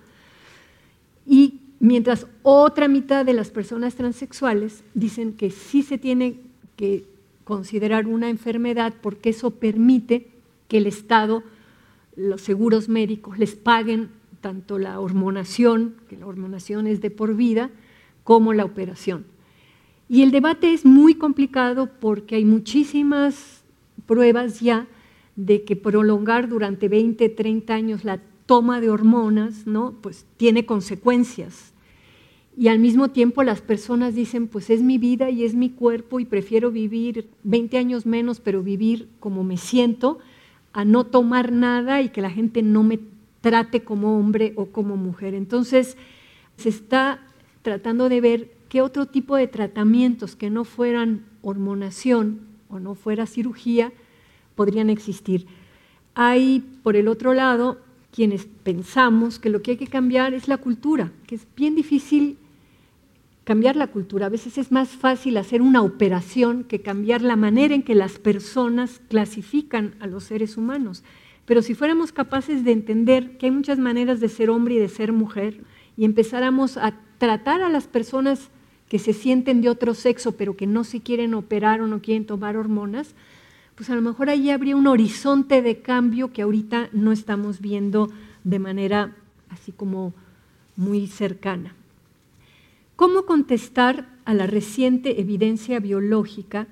Y 1.26 1.62
mientras 1.80 2.28
otra 2.44 2.88
mitad 2.88 3.26
de 3.26 3.34
las 3.34 3.50
personas 3.50 3.96
transexuales 3.96 4.84
dicen 4.94 5.34
que 5.34 5.52
sí 5.52 5.84
se 5.84 5.98
tiene 5.98 6.40
que 6.76 7.06
considerar 7.44 8.08
una 8.08 8.30
enfermedad 8.30 8.94
porque 9.02 9.30
eso 9.30 9.52
permite 9.52 10.28
que 10.68 10.78
el 10.78 10.88
Estado, 10.88 11.44
los 12.16 12.42
seguros 12.42 12.90
médicos 12.90 13.38
les 13.40 13.56
paguen 13.56 14.10
tanto 14.42 14.78
la 14.80 15.00
hormonación, 15.00 15.96
que 16.10 16.18
la 16.18 16.28
hormonación 16.28 16.88
es 16.88 17.02
de 17.02 17.10
por 17.10 17.36
vida, 17.36 17.70
como 18.24 18.54
la 18.54 18.66
operación. 18.66 19.26
Y 20.10 20.24
el 20.24 20.32
debate 20.32 20.74
es 20.74 20.86
muy 20.86 21.16
complicado 21.16 21.90
porque 22.00 22.36
hay 22.36 22.46
muchísimas 22.46 23.64
pruebas 24.06 24.60
ya 24.60 24.88
de 25.36 25.64
que 25.64 25.76
prolongar 25.76 26.50
durante 26.50 26.88
20, 26.90 27.30
30 27.30 27.74
años 27.74 28.04
la 28.04 28.20
toma 28.48 28.82
de 28.82 28.90
hormonas, 28.90 29.68
¿no? 29.68 29.94
Pues 30.02 30.26
tiene 30.38 30.66
consecuencias. 30.66 31.74
Y 32.58 32.70
al 32.70 32.80
mismo 32.80 33.10
tiempo 33.10 33.44
las 33.44 33.62
personas 33.62 34.16
dicen, 34.16 34.48
pues 34.48 34.72
es 34.72 34.82
mi 34.82 34.98
vida 34.98 35.30
y 35.30 35.44
es 35.44 35.54
mi 35.54 35.70
cuerpo 35.70 36.20
y 36.20 36.26
prefiero 36.26 36.72
vivir 36.72 37.30
20 37.44 37.78
años 37.78 38.08
menos, 38.08 38.40
pero 38.40 38.64
vivir 38.64 39.10
como 39.20 39.44
me 39.44 39.58
siento, 39.58 40.18
a 40.74 40.84
no 40.84 41.04
tomar 41.04 41.52
nada 41.52 42.02
y 42.02 42.10
que 42.10 42.22
la 42.22 42.32
gente 42.32 42.64
no 42.64 42.82
me 42.82 43.00
trate 43.42 43.84
como 43.84 44.18
hombre 44.18 44.54
o 44.56 44.68
como 44.68 44.98
mujer. 44.98 45.36
Entonces, 45.36 45.98
se 46.56 46.70
está 46.70 47.20
tratando 47.62 48.10
de 48.10 48.22
ver 48.22 48.52
qué 48.70 48.82
otro 48.82 49.06
tipo 49.06 49.36
de 49.36 49.48
tratamientos 49.48 50.36
que 50.36 50.50
no 50.50 50.64
fueran 50.64 51.26
hormonación 51.44 52.40
o 52.70 52.80
no 52.80 52.96
fuera 52.96 53.28
cirugía 53.28 53.92
podrían 54.56 54.90
existir. 54.90 55.46
Hay, 56.16 56.66
por 56.82 56.96
el 56.96 57.08
otro 57.08 57.34
lado, 57.34 57.78
quienes 58.12 58.48
pensamos 58.64 59.40
que 59.40 59.50
lo 59.50 59.62
que 59.62 59.72
hay 59.72 59.78
que 59.78 59.88
cambiar 59.88 60.34
es 60.34 60.48
la 60.48 60.58
cultura, 60.58 61.12
que 61.28 61.36
es 61.36 61.48
bien 61.56 61.76
difícil 61.76 62.38
cambiar 63.44 63.76
la 63.76 63.88
cultura. 63.88 64.26
A 64.26 64.30
veces 64.30 64.58
es 64.58 64.72
más 64.72 64.90
fácil 64.90 65.38
hacer 65.38 65.62
una 65.62 65.82
operación 65.82 66.66
que 66.66 66.82
cambiar 66.82 67.22
la 67.22 67.36
manera 67.36 67.76
en 67.76 67.84
que 67.84 67.96
las 67.96 68.20
personas 68.20 69.00
clasifican 69.08 69.96
a 70.00 70.08
los 70.08 70.26
seres 70.26 70.58
humanos. 70.58 71.04
Pero 71.46 71.62
si 71.62 71.74
fuéramos 71.74 72.12
capaces 72.12 72.66
de 72.66 72.74
entender 72.74 73.38
que 73.38 73.46
hay 73.46 73.52
muchas 73.54 73.80
maneras 73.80 74.20
de 74.20 74.28
ser 74.28 74.50
hombre 74.50 74.76
y 74.76 74.80
de 74.80 74.90
ser 74.90 75.14
mujer 75.14 75.62
y 75.96 76.04
empezáramos 76.04 76.76
a 76.76 77.00
tratar 77.20 77.62
a 77.62 77.70
las 77.70 77.88
personas 77.88 78.50
que 78.90 79.00
se 79.00 79.14
sienten 79.14 79.62
de 79.62 79.70
otro 79.70 79.94
sexo 79.94 80.34
pero 80.34 80.58
que 80.58 80.68
no 80.68 80.84
se 80.84 81.00
quieren 81.00 81.34
operar 81.34 81.80
o 81.80 81.88
no 81.88 82.02
quieren 82.02 82.26
tomar 82.26 82.58
hormonas, 82.58 83.16
pues 83.78 83.92
a 83.92 83.96
lo 83.96 84.02
mejor 84.02 84.32
ahí 84.32 84.50
habría 84.50 84.76
un 84.76 84.88
horizonte 84.88 85.62
de 85.62 85.82
cambio 85.84 86.34
que 86.34 86.42
ahorita 86.42 86.90
no 86.94 87.12
estamos 87.12 87.62
viendo 87.62 88.10
de 88.44 88.58
manera 88.58 89.16
así 89.50 89.72
como 89.72 90.16
muy 90.76 91.06
cercana. 91.06 91.76
¿Cómo 92.96 93.28
contestar 93.28 94.10
a 94.26 94.34
la 94.34 94.48
reciente 94.48 95.22
evidencia 95.22 95.80
biológica 95.80 96.68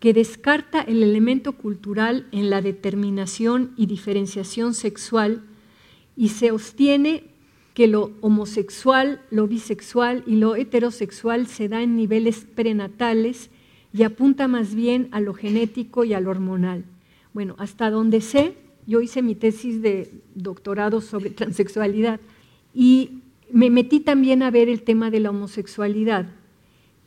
que 0.00 0.12
descarta 0.12 0.80
el 0.80 1.04
elemento 1.04 1.52
cultural 1.52 2.26
en 2.32 2.50
la 2.50 2.60
determinación 2.62 3.70
y 3.76 3.86
diferenciación 3.86 4.74
sexual 4.74 5.44
y 6.16 6.30
se 6.30 6.50
obtiene 6.50 7.28
que 7.74 7.86
lo 7.86 8.10
homosexual, 8.22 9.22
lo 9.30 9.46
bisexual 9.46 10.24
y 10.26 10.34
lo 10.34 10.56
heterosexual 10.56 11.46
se 11.46 11.68
da 11.68 11.80
en 11.80 11.94
niveles 11.94 12.44
prenatales 12.56 13.49
y 13.92 14.02
apunta 14.02 14.48
más 14.48 14.74
bien 14.74 15.08
a 15.10 15.20
lo 15.20 15.34
genético 15.34 16.04
y 16.04 16.14
a 16.14 16.20
lo 16.20 16.30
hormonal. 16.30 16.84
Bueno, 17.32 17.54
hasta 17.58 17.90
donde 17.90 18.20
sé, 18.20 18.54
yo 18.86 19.00
hice 19.00 19.22
mi 19.22 19.34
tesis 19.34 19.82
de 19.82 20.10
doctorado 20.34 21.00
sobre 21.00 21.30
transexualidad 21.30 22.20
y 22.74 23.20
me 23.52 23.70
metí 23.70 24.00
también 24.00 24.42
a 24.42 24.50
ver 24.50 24.68
el 24.68 24.82
tema 24.82 25.10
de 25.10 25.20
la 25.20 25.30
homosexualidad, 25.30 26.26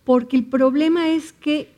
porque 0.04 0.36
el 0.36 0.46
problema 0.46 1.10
es 1.10 1.32
que 1.32 1.70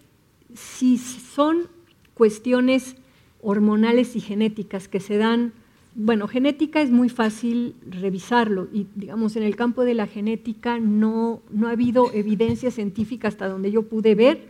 si 0.53 0.97
son 0.97 1.67
cuestiones 2.13 2.95
hormonales 3.41 4.15
y 4.15 4.21
genéticas 4.21 4.87
que 4.87 4.99
se 4.99 5.17
dan 5.17 5.53
bueno, 5.97 6.27
genética 6.27 6.81
es 6.81 6.91
muy 6.91 7.07
fácil 7.07 7.73
revisarlo 7.89 8.67
y 8.73 8.85
digamos 8.95 9.37
en 9.37 9.43
el 9.43 9.55
campo 9.55 9.85
de 9.85 9.93
la 9.93 10.07
genética 10.07 10.77
no, 10.77 11.41
no 11.49 11.69
ha 11.69 11.71
habido 11.71 12.11
evidencia 12.13 12.69
científica 12.69 13.29
hasta 13.29 13.47
donde 13.47 13.71
yo 13.71 13.83
pude 13.83 14.13
ver 14.13 14.45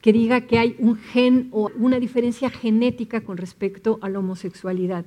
que 0.00 0.12
diga 0.12 0.42
que 0.42 0.58
hay 0.58 0.76
un 0.78 0.96
gen 0.96 1.48
o 1.50 1.70
una 1.76 1.98
diferencia 1.98 2.50
genética 2.50 3.22
con 3.22 3.36
respecto 3.36 3.98
a 4.02 4.08
la 4.08 4.20
homosexualidad. 4.20 5.04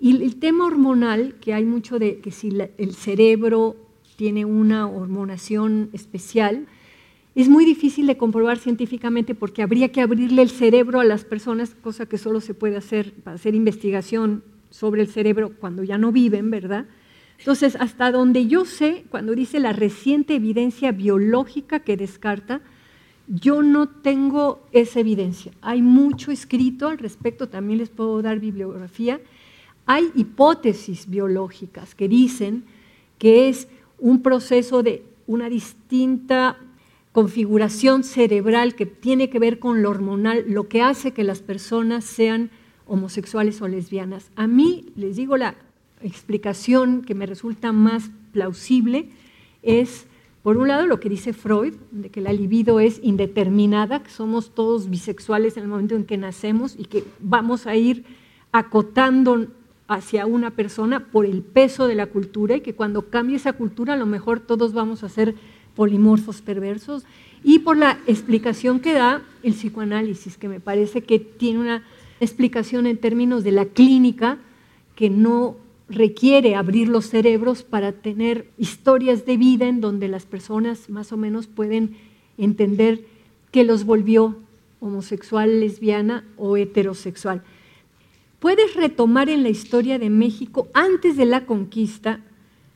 Y 0.00 0.22
el 0.22 0.36
tema 0.36 0.66
hormonal, 0.66 1.36
que 1.40 1.54
hay 1.54 1.64
mucho 1.64 1.98
de 1.98 2.20
que 2.20 2.30
si 2.30 2.56
el 2.76 2.94
cerebro 2.94 3.76
tiene 4.16 4.44
una 4.44 4.86
hormonación 4.86 5.90
especial, 5.92 6.66
es 7.34 7.48
muy 7.48 7.64
difícil 7.64 8.06
de 8.06 8.16
comprobar 8.16 8.58
científicamente 8.58 9.34
porque 9.34 9.62
habría 9.62 9.90
que 9.92 10.00
abrirle 10.00 10.42
el 10.42 10.50
cerebro 10.50 11.00
a 11.00 11.04
las 11.04 11.24
personas, 11.24 11.74
cosa 11.74 12.06
que 12.06 12.18
solo 12.18 12.40
se 12.40 12.54
puede 12.54 12.76
hacer 12.76 13.12
para 13.22 13.36
hacer 13.36 13.54
investigación 13.54 14.42
sobre 14.70 15.02
el 15.02 15.08
cerebro 15.08 15.52
cuando 15.58 15.82
ya 15.84 15.98
no 15.98 16.12
viven, 16.12 16.50
¿verdad? 16.50 16.86
Entonces, 17.38 17.76
hasta 17.76 18.10
donde 18.10 18.48
yo 18.48 18.64
sé, 18.64 19.04
cuando 19.08 19.34
dice 19.34 19.60
la 19.60 19.72
reciente 19.72 20.34
evidencia 20.34 20.90
biológica 20.90 21.80
que 21.80 21.96
descarta, 21.96 22.60
yo 23.28 23.62
no 23.62 23.88
tengo 23.88 24.66
esa 24.72 25.00
evidencia. 25.00 25.52
Hay 25.60 25.82
mucho 25.82 26.30
escrito 26.30 26.88
al 26.88 26.98
respecto, 26.98 27.48
también 27.48 27.78
les 27.78 27.90
puedo 27.90 28.22
dar 28.22 28.40
bibliografía. 28.40 29.20
Hay 29.86 30.10
hipótesis 30.14 31.08
biológicas 31.08 31.94
que 31.94 32.08
dicen 32.08 32.64
que 33.18 33.48
es 33.48 33.68
un 33.98 34.22
proceso 34.22 34.82
de 34.82 35.04
una 35.26 35.48
distinta 35.48 36.56
configuración 37.12 38.04
cerebral 38.04 38.74
que 38.74 38.86
tiene 38.86 39.28
que 39.28 39.38
ver 39.38 39.58
con 39.58 39.82
lo 39.82 39.90
hormonal, 39.90 40.44
lo 40.48 40.68
que 40.68 40.82
hace 40.82 41.12
que 41.12 41.24
las 41.24 41.40
personas 41.40 42.04
sean 42.04 42.50
homosexuales 42.86 43.60
o 43.60 43.68
lesbianas. 43.68 44.30
A 44.36 44.46
mí, 44.46 44.86
les 44.96 45.16
digo, 45.16 45.36
la 45.36 45.54
explicación 46.02 47.02
que 47.02 47.14
me 47.14 47.26
resulta 47.26 47.72
más 47.72 48.10
plausible 48.32 49.10
es, 49.62 50.06
por 50.48 50.56
un 50.56 50.68
lado, 50.68 50.86
lo 50.86 50.98
que 50.98 51.10
dice 51.10 51.34
Freud, 51.34 51.74
de 51.90 52.08
que 52.08 52.22
la 52.22 52.32
libido 52.32 52.80
es 52.80 53.00
indeterminada, 53.02 54.02
que 54.02 54.08
somos 54.08 54.54
todos 54.54 54.88
bisexuales 54.88 55.58
en 55.58 55.64
el 55.64 55.68
momento 55.68 55.94
en 55.94 56.06
que 56.06 56.16
nacemos 56.16 56.74
y 56.78 56.86
que 56.86 57.04
vamos 57.20 57.66
a 57.66 57.76
ir 57.76 58.06
acotando 58.50 59.48
hacia 59.88 60.24
una 60.24 60.52
persona 60.52 61.00
por 61.00 61.26
el 61.26 61.42
peso 61.42 61.86
de 61.86 61.96
la 61.96 62.06
cultura 62.06 62.56
y 62.56 62.60
que 62.62 62.74
cuando 62.74 63.10
cambie 63.10 63.36
esa 63.36 63.52
cultura 63.52 63.92
a 63.92 63.98
lo 63.98 64.06
mejor 64.06 64.40
todos 64.40 64.72
vamos 64.72 65.04
a 65.04 65.10
ser 65.10 65.34
polimorfos 65.76 66.40
perversos. 66.40 67.04
Y 67.44 67.58
por 67.58 67.76
la 67.76 67.98
explicación 68.06 68.80
que 68.80 68.94
da 68.94 69.20
el 69.42 69.52
psicoanálisis, 69.52 70.38
que 70.38 70.48
me 70.48 70.60
parece 70.60 71.02
que 71.02 71.18
tiene 71.18 71.58
una 71.58 71.82
explicación 72.20 72.86
en 72.86 72.96
términos 72.96 73.44
de 73.44 73.52
la 73.52 73.66
clínica 73.66 74.38
que 74.94 75.10
no 75.10 75.56
requiere 75.88 76.54
abrir 76.54 76.88
los 76.88 77.06
cerebros 77.06 77.62
para 77.62 77.92
tener 77.92 78.50
historias 78.58 79.24
de 79.24 79.36
vida 79.36 79.68
en 79.68 79.80
donde 79.80 80.08
las 80.08 80.26
personas 80.26 80.90
más 80.90 81.12
o 81.12 81.16
menos 81.16 81.46
pueden 81.46 81.96
entender 82.36 83.04
qué 83.50 83.64
los 83.64 83.84
volvió 83.84 84.36
homosexual, 84.80 85.60
lesbiana 85.60 86.24
o 86.36 86.56
heterosexual. 86.56 87.42
Puedes 88.38 88.74
retomar 88.74 89.28
en 89.28 89.42
la 89.42 89.48
historia 89.48 89.98
de 89.98 90.10
México, 90.10 90.68
antes 90.72 91.16
de 91.16 91.24
la 91.24 91.46
conquista, 91.46 92.20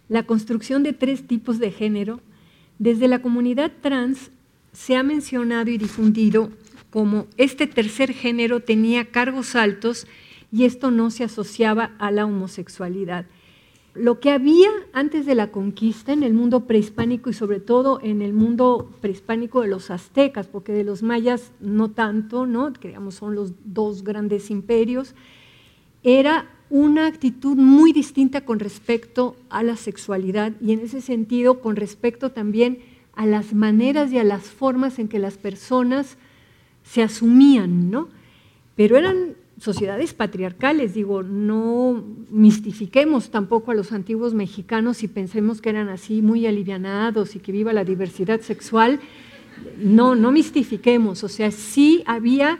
la 0.08 0.24
construcción 0.24 0.82
de 0.82 0.92
tres 0.92 1.26
tipos 1.26 1.58
de 1.58 1.70
género. 1.70 2.20
Desde 2.78 3.06
la 3.06 3.22
comunidad 3.22 3.70
trans 3.80 4.30
se 4.72 4.96
ha 4.96 5.02
mencionado 5.02 5.70
y 5.70 5.78
difundido 5.78 6.50
como 6.90 7.26
este 7.36 7.66
tercer 7.66 8.12
género 8.12 8.60
tenía 8.60 9.06
cargos 9.06 9.54
altos 9.54 10.06
y 10.52 10.64
esto 10.64 10.90
no 10.90 11.10
se 11.10 11.24
asociaba 11.24 11.92
a 11.98 12.10
la 12.10 12.26
homosexualidad. 12.26 13.24
Lo 13.94 14.20
que 14.20 14.30
había 14.30 14.68
antes 14.92 15.26
de 15.26 15.34
la 15.34 15.50
conquista 15.50 16.12
en 16.12 16.22
el 16.22 16.34
mundo 16.34 16.66
prehispánico 16.66 17.30
y 17.30 17.34
sobre 17.34 17.60
todo 17.60 18.00
en 18.02 18.22
el 18.22 18.32
mundo 18.32 18.90
prehispánico 19.00 19.62
de 19.62 19.68
los 19.68 19.90
aztecas, 19.90 20.46
porque 20.46 20.72
de 20.72 20.84
los 20.84 21.02
mayas 21.02 21.52
no 21.60 21.90
tanto, 21.90 22.46
¿no? 22.46 22.72
que 22.72 22.96
son 23.10 23.34
los 23.34 23.52
dos 23.64 24.04
grandes 24.04 24.50
imperios, 24.50 25.14
era 26.02 26.48
una 26.70 27.06
actitud 27.06 27.56
muy 27.56 27.92
distinta 27.92 28.46
con 28.46 28.58
respecto 28.58 29.36
a 29.50 29.62
la 29.62 29.76
sexualidad 29.76 30.52
y 30.60 30.72
en 30.72 30.80
ese 30.80 31.02
sentido 31.02 31.60
con 31.60 31.76
respecto 31.76 32.30
también 32.30 32.78
a 33.14 33.26
las 33.26 33.52
maneras 33.52 34.10
y 34.10 34.18
a 34.18 34.24
las 34.24 34.44
formas 34.44 34.98
en 34.98 35.08
que 35.08 35.18
las 35.18 35.36
personas 35.36 36.16
se 36.82 37.02
asumían, 37.02 37.90
¿no? 37.90 38.08
Pero 38.74 38.96
eran 38.96 39.34
sociedades 39.62 40.12
patriarcales, 40.12 40.92
digo, 40.92 41.22
no 41.22 42.02
mistifiquemos 42.30 43.30
tampoco 43.30 43.70
a 43.70 43.74
los 43.74 43.92
antiguos 43.92 44.34
mexicanos 44.34 45.04
y 45.04 45.08
pensemos 45.08 45.60
que 45.60 45.70
eran 45.70 45.88
así 45.88 46.20
muy 46.20 46.46
alivianados 46.46 47.36
y 47.36 47.38
que 47.38 47.52
viva 47.52 47.72
la 47.72 47.84
diversidad 47.84 48.40
sexual. 48.40 48.98
No, 49.78 50.16
no 50.16 50.32
mistifiquemos, 50.32 51.22
o 51.22 51.28
sea, 51.28 51.52
sí 51.52 52.02
había 52.06 52.58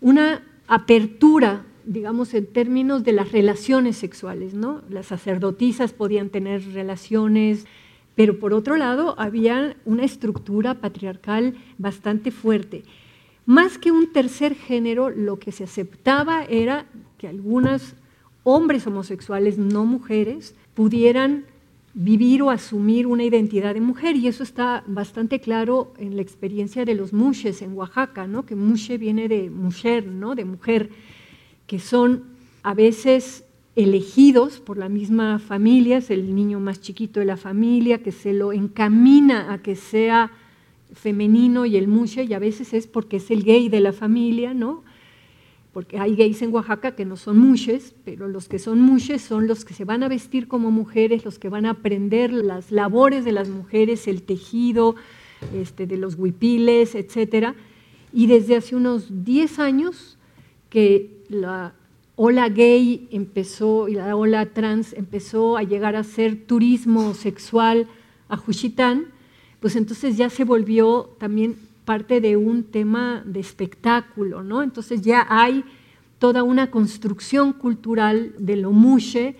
una 0.00 0.42
apertura, 0.68 1.66
digamos, 1.84 2.32
en 2.32 2.46
términos 2.46 3.04
de 3.04 3.12
las 3.12 3.30
relaciones 3.30 3.98
sexuales, 3.98 4.54
¿no? 4.54 4.80
Las 4.88 5.04
sacerdotisas 5.04 5.92
podían 5.92 6.30
tener 6.30 6.64
relaciones, 6.72 7.66
pero 8.14 8.38
por 8.38 8.54
otro 8.54 8.78
lado 8.78 9.14
había 9.18 9.76
una 9.84 10.04
estructura 10.04 10.80
patriarcal 10.80 11.56
bastante 11.76 12.30
fuerte. 12.30 12.84
Más 13.48 13.78
que 13.78 13.90
un 13.90 14.12
tercer 14.12 14.54
género, 14.54 15.08
lo 15.08 15.38
que 15.38 15.52
se 15.52 15.64
aceptaba 15.64 16.44
era 16.44 16.84
que 17.16 17.28
algunos 17.28 17.94
hombres 18.42 18.86
homosexuales, 18.86 19.56
no 19.56 19.86
mujeres, 19.86 20.54
pudieran 20.74 21.46
vivir 21.94 22.42
o 22.42 22.50
asumir 22.50 23.06
una 23.06 23.24
identidad 23.24 23.72
de 23.72 23.80
mujer 23.80 24.16
y 24.16 24.28
eso 24.28 24.42
está 24.42 24.84
bastante 24.86 25.40
claro 25.40 25.94
en 25.96 26.16
la 26.16 26.20
experiencia 26.20 26.84
de 26.84 26.94
los 26.94 27.14
mushes 27.14 27.62
en 27.62 27.72
Oaxaca, 27.72 28.26
¿no? 28.26 28.44
que 28.44 28.54
mushe 28.54 28.98
viene 28.98 29.28
de 29.28 29.48
mujer, 29.48 30.06
¿no? 30.06 30.34
de 30.34 30.44
mujer, 30.44 30.90
que 31.66 31.78
son 31.78 32.24
a 32.62 32.74
veces 32.74 33.46
elegidos 33.76 34.60
por 34.60 34.76
la 34.76 34.90
misma 34.90 35.38
familia, 35.38 35.96
es 35.96 36.10
el 36.10 36.34
niño 36.34 36.60
más 36.60 36.82
chiquito 36.82 37.18
de 37.18 37.24
la 37.24 37.38
familia, 37.38 38.02
que 38.02 38.12
se 38.12 38.34
lo 38.34 38.52
encamina 38.52 39.54
a 39.54 39.62
que 39.62 39.74
sea 39.74 40.32
femenino 40.92 41.66
y 41.66 41.76
el 41.76 41.88
mushe, 41.88 42.24
y 42.24 42.34
a 42.34 42.38
veces 42.38 42.72
es 42.72 42.86
porque 42.86 43.16
es 43.16 43.30
el 43.30 43.44
gay 43.44 43.68
de 43.68 43.80
la 43.80 43.92
familia, 43.92 44.54
¿no? 44.54 44.84
Porque 45.72 45.98
hay 45.98 46.16
gays 46.16 46.42
en 46.42 46.52
Oaxaca 46.52 46.96
que 46.96 47.04
no 47.04 47.16
son 47.16 47.38
mushes, 47.38 47.94
pero 48.04 48.26
los 48.26 48.48
que 48.48 48.58
son 48.58 48.80
mushes 48.80 49.22
son 49.22 49.46
los 49.46 49.64
que 49.64 49.74
se 49.74 49.84
van 49.84 50.02
a 50.02 50.08
vestir 50.08 50.48
como 50.48 50.70
mujeres, 50.70 51.24
los 51.24 51.38
que 51.38 51.48
van 51.48 51.66
a 51.66 51.70
aprender 51.70 52.32
las 52.32 52.72
labores 52.72 53.24
de 53.24 53.32
las 53.32 53.48
mujeres, 53.48 54.08
el 54.08 54.22
tejido, 54.22 54.96
este, 55.54 55.86
de 55.86 55.96
los 55.96 56.14
huipiles, 56.16 56.94
etc. 56.94 57.54
Y 58.12 58.26
desde 58.26 58.56
hace 58.56 58.76
unos 58.76 59.24
10 59.24 59.58
años 59.58 60.18
que 60.70 61.22
la 61.28 61.74
ola 62.16 62.48
gay 62.48 63.08
empezó 63.12 63.88
y 63.88 63.94
la 63.94 64.16
ola 64.16 64.46
trans 64.46 64.92
empezó 64.94 65.56
a 65.56 65.62
llegar 65.62 65.94
a 65.94 66.02
ser 66.02 66.46
turismo 66.46 67.14
sexual 67.14 67.86
a 68.28 68.36
Juchitán, 68.36 69.12
pues 69.60 69.76
entonces 69.76 70.16
ya 70.16 70.30
se 70.30 70.44
volvió 70.44 71.10
también 71.18 71.56
parte 71.84 72.20
de 72.20 72.36
un 72.36 72.64
tema 72.64 73.22
de 73.24 73.40
espectáculo, 73.40 74.42
¿no? 74.42 74.62
Entonces 74.62 75.02
ya 75.02 75.26
hay 75.28 75.64
toda 76.18 76.42
una 76.42 76.70
construcción 76.70 77.52
cultural 77.52 78.34
de 78.38 78.56
lo 78.56 78.72
mushe 78.72 79.36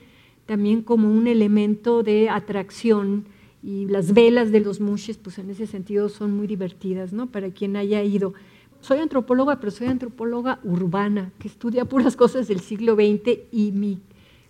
también 0.47 0.81
como 0.81 1.13
un 1.13 1.27
elemento 1.27 2.03
de 2.03 2.31
atracción 2.31 3.27
y 3.63 3.87
las 3.87 4.15
velas 4.15 4.51
de 4.51 4.61
los 4.61 4.81
mushes, 4.81 5.19
pues 5.19 5.39
en 5.39 5.51
ese 5.51 5.67
sentido 5.67 6.09
son 6.09 6.35
muy 6.35 6.47
divertidas, 6.47 7.13
¿no? 7.13 7.27
Para 7.27 7.51
quien 7.51 7.77
haya 7.77 8.03
ido. 8.03 8.33
Soy 8.81 9.01
antropóloga, 9.01 9.61
pero 9.61 9.71
soy 9.71 9.89
antropóloga 9.89 10.59
urbana, 10.65 11.33
que 11.39 11.49
estudia 11.49 11.85
puras 11.85 12.17
cosas 12.17 12.49
del 12.49 12.61
siglo 12.61 12.95
XX 12.95 13.41
y 13.53 13.73
mi 13.73 13.99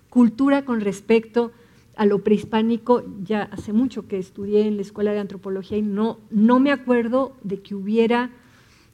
cultura 0.08 0.64
con 0.64 0.80
respecto 0.80 1.50
lo 2.04 2.22
prehispánico 2.22 3.04
ya 3.24 3.42
hace 3.42 3.72
mucho 3.72 4.06
que 4.06 4.18
estudié 4.18 4.66
en 4.66 4.76
la 4.76 4.82
escuela 4.82 5.12
de 5.12 5.18
antropología 5.18 5.78
y 5.78 5.82
no, 5.82 6.18
no 6.30 6.60
me 6.60 6.70
acuerdo 6.70 7.36
de 7.42 7.60
que 7.60 7.74
hubiera, 7.74 8.30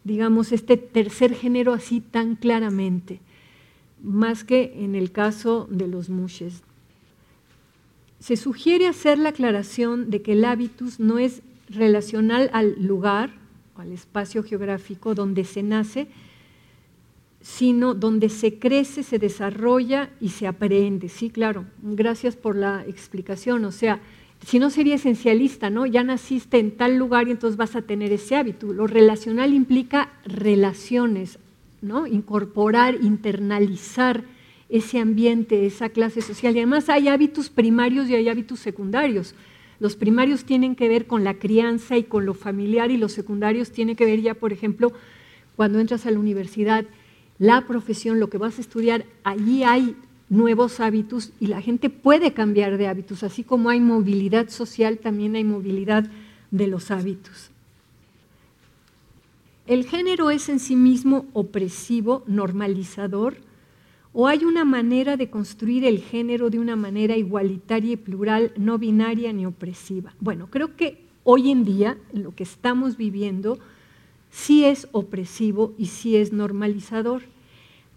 digamos, 0.04 0.52
este 0.52 0.76
tercer 0.76 1.34
género 1.34 1.74
así 1.74 2.00
tan 2.00 2.34
claramente, 2.34 3.20
más 4.02 4.44
que 4.44 4.72
en 4.76 4.94
el 4.94 5.12
caso 5.12 5.68
de 5.70 5.86
los 5.86 6.08
mushes. 6.08 6.62
Se 8.20 8.36
sugiere 8.36 8.86
hacer 8.86 9.18
la 9.18 9.30
aclaración 9.30 10.08
de 10.08 10.22
que 10.22 10.32
el 10.32 10.44
hábitus 10.46 10.98
no 10.98 11.18
es 11.18 11.42
relacional 11.68 12.48
al 12.54 12.82
lugar 12.82 13.34
o 13.76 13.82
al 13.82 13.92
espacio 13.92 14.42
geográfico 14.42 15.14
donde 15.14 15.44
se 15.44 15.62
nace, 15.62 16.08
sino 17.44 17.92
donde 17.92 18.30
se 18.30 18.58
crece, 18.58 19.02
se 19.02 19.18
desarrolla 19.18 20.08
y 20.18 20.30
se 20.30 20.46
aprende. 20.46 21.10
Sí, 21.10 21.28
claro, 21.28 21.66
gracias 21.82 22.36
por 22.36 22.56
la 22.56 22.86
explicación. 22.88 23.66
O 23.66 23.70
sea, 23.70 24.00
si 24.46 24.58
no 24.58 24.70
sería 24.70 24.94
esencialista, 24.94 25.68
¿no? 25.68 25.84
Ya 25.84 26.02
naciste 26.04 26.58
en 26.58 26.70
tal 26.70 26.96
lugar 26.96 27.28
y 27.28 27.32
entonces 27.32 27.58
vas 27.58 27.76
a 27.76 27.82
tener 27.82 28.12
ese 28.12 28.36
hábito. 28.36 28.72
Lo 28.72 28.86
relacional 28.86 29.52
implica 29.52 30.10
relaciones, 30.24 31.38
¿no? 31.82 32.06
Incorporar, 32.06 32.96
internalizar 33.02 34.24
ese 34.70 34.98
ambiente, 34.98 35.66
esa 35.66 35.90
clase 35.90 36.22
social. 36.22 36.56
Y 36.56 36.60
además 36.60 36.88
hay 36.88 37.08
hábitos 37.08 37.50
primarios 37.50 38.08
y 38.08 38.14
hay 38.14 38.30
hábitos 38.30 38.58
secundarios. 38.58 39.34
Los 39.80 39.96
primarios 39.96 40.46
tienen 40.46 40.76
que 40.76 40.88
ver 40.88 41.06
con 41.06 41.24
la 41.24 41.34
crianza 41.34 41.98
y 41.98 42.04
con 42.04 42.24
lo 42.24 42.32
familiar 42.32 42.90
y 42.90 42.96
los 42.96 43.12
secundarios 43.12 43.70
tienen 43.70 43.96
que 43.96 44.06
ver 44.06 44.22
ya, 44.22 44.32
por 44.32 44.54
ejemplo, 44.54 44.94
cuando 45.56 45.78
entras 45.78 46.06
a 46.06 46.10
la 46.10 46.18
universidad, 46.18 46.86
la 47.38 47.66
profesión, 47.66 48.20
lo 48.20 48.30
que 48.30 48.38
vas 48.38 48.58
a 48.58 48.60
estudiar, 48.60 49.04
allí 49.24 49.64
hay 49.64 49.96
nuevos 50.28 50.80
hábitos 50.80 51.32
y 51.40 51.46
la 51.48 51.60
gente 51.60 51.90
puede 51.90 52.32
cambiar 52.32 52.78
de 52.78 52.88
hábitos, 52.88 53.22
así 53.22 53.44
como 53.44 53.70
hay 53.70 53.80
movilidad 53.80 54.48
social, 54.48 54.98
también 54.98 55.36
hay 55.36 55.44
movilidad 55.44 56.10
de 56.50 56.66
los 56.66 56.90
hábitos. 56.90 57.50
¿El 59.66 59.86
género 59.86 60.30
es 60.30 60.48
en 60.48 60.60
sí 60.60 60.76
mismo 60.76 61.26
opresivo, 61.32 62.22
normalizador? 62.26 63.36
¿O 64.12 64.28
hay 64.28 64.44
una 64.44 64.64
manera 64.64 65.16
de 65.16 65.30
construir 65.30 65.84
el 65.84 66.00
género 66.00 66.50
de 66.50 66.58
una 66.58 66.76
manera 66.76 67.16
igualitaria 67.16 67.92
y 67.92 67.96
plural, 67.96 68.52
no 68.56 68.78
binaria 68.78 69.32
ni 69.32 69.46
opresiva? 69.46 70.14
Bueno, 70.20 70.48
creo 70.50 70.76
que 70.76 71.02
hoy 71.24 71.50
en 71.50 71.64
día, 71.64 71.96
en 72.12 72.22
lo 72.22 72.34
que 72.34 72.42
estamos 72.42 72.96
viviendo, 72.96 73.58
sí 74.34 74.64
es 74.64 74.88
opresivo 74.90 75.74
y 75.78 75.86
sí 75.86 76.16
es 76.16 76.32
normalizador. 76.32 77.22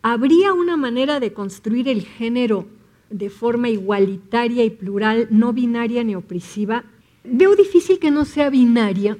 ¿Habría 0.03 0.53
una 0.53 0.77
manera 0.77 1.19
de 1.19 1.33
construir 1.33 1.87
el 1.87 2.03
género 2.03 2.67
de 3.09 3.31
forma 3.31 3.69
igualitaria 3.69 4.63
y 4.63 4.69
plural, 4.69 5.27
no 5.31 5.51
binaria 5.51 6.03
ni 6.03 6.13
opresiva? 6.13 6.83
Veo 7.23 7.55
difícil 7.55 7.97
que 7.97 8.11
no 8.11 8.23
sea 8.23 8.51
binaria 8.51 9.17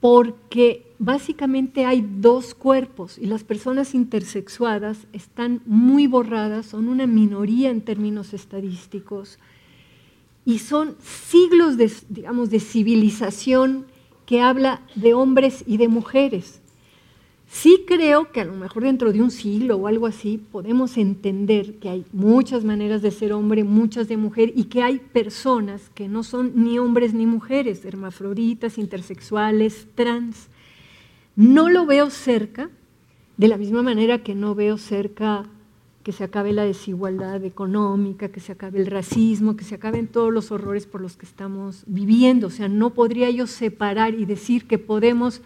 porque 0.00 0.86
básicamente 0.98 1.86
hay 1.86 2.06
dos 2.06 2.54
cuerpos 2.54 3.16
y 3.16 3.24
las 3.24 3.42
personas 3.42 3.94
intersexuadas 3.94 5.06
están 5.14 5.62
muy 5.64 6.06
borradas, 6.06 6.66
son 6.66 6.88
una 6.88 7.06
minoría 7.06 7.70
en 7.70 7.80
términos 7.80 8.34
estadísticos 8.34 9.38
y 10.44 10.58
son 10.58 10.94
siglos 11.02 11.78
de, 11.78 11.90
digamos, 12.10 12.50
de 12.50 12.60
civilización 12.60 13.86
que 14.30 14.40
habla 14.40 14.80
de 14.94 15.12
hombres 15.12 15.64
y 15.66 15.76
de 15.76 15.88
mujeres. 15.88 16.60
Sí 17.50 17.82
creo 17.84 18.30
que 18.30 18.40
a 18.40 18.44
lo 18.44 18.54
mejor 18.54 18.84
dentro 18.84 19.12
de 19.12 19.20
un 19.20 19.32
siglo 19.32 19.74
o 19.74 19.88
algo 19.88 20.06
así 20.06 20.40
podemos 20.52 20.96
entender 20.98 21.80
que 21.80 21.88
hay 21.88 22.04
muchas 22.12 22.62
maneras 22.62 23.02
de 23.02 23.10
ser 23.10 23.32
hombre, 23.32 23.64
muchas 23.64 24.06
de 24.06 24.16
mujer, 24.16 24.52
y 24.54 24.66
que 24.66 24.84
hay 24.84 25.00
personas 25.00 25.90
que 25.96 26.06
no 26.06 26.22
son 26.22 26.52
ni 26.54 26.78
hombres 26.78 27.12
ni 27.12 27.26
mujeres, 27.26 27.84
hermafroditas, 27.84 28.78
intersexuales, 28.78 29.88
trans. 29.96 30.46
No 31.34 31.68
lo 31.68 31.84
veo 31.84 32.08
cerca, 32.08 32.70
de 33.36 33.48
la 33.48 33.56
misma 33.56 33.82
manera 33.82 34.22
que 34.22 34.36
no 34.36 34.54
veo 34.54 34.78
cerca 34.78 35.44
que 36.02 36.12
se 36.12 36.24
acabe 36.24 36.52
la 36.52 36.64
desigualdad 36.64 37.44
económica, 37.44 38.30
que 38.30 38.40
se 38.40 38.52
acabe 38.52 38.78
el 38.80 38.86
racismo, 38.86 39.56
que 39.56 39.64
se 39.64 39.74
acaben 39.74 40.06
todos 40.06 40.32
los 40.32 40.50
horrores 40.50 40.86
por 40.86 41.00
los 41.00 41.16
que 41.16 41.26
estamos 41.26 41.84
viviendo. 41.86 42.46
O 42.46 42.50
sea, 42.50 42.68
no 42.68 42.94
podría 42.94 43.30
yo 43.30 43.46
separar 43.46 44.14
y 44.14 44.24
decir 44.24 44.66
que 44.66 44.78
podemos 44.78 45.42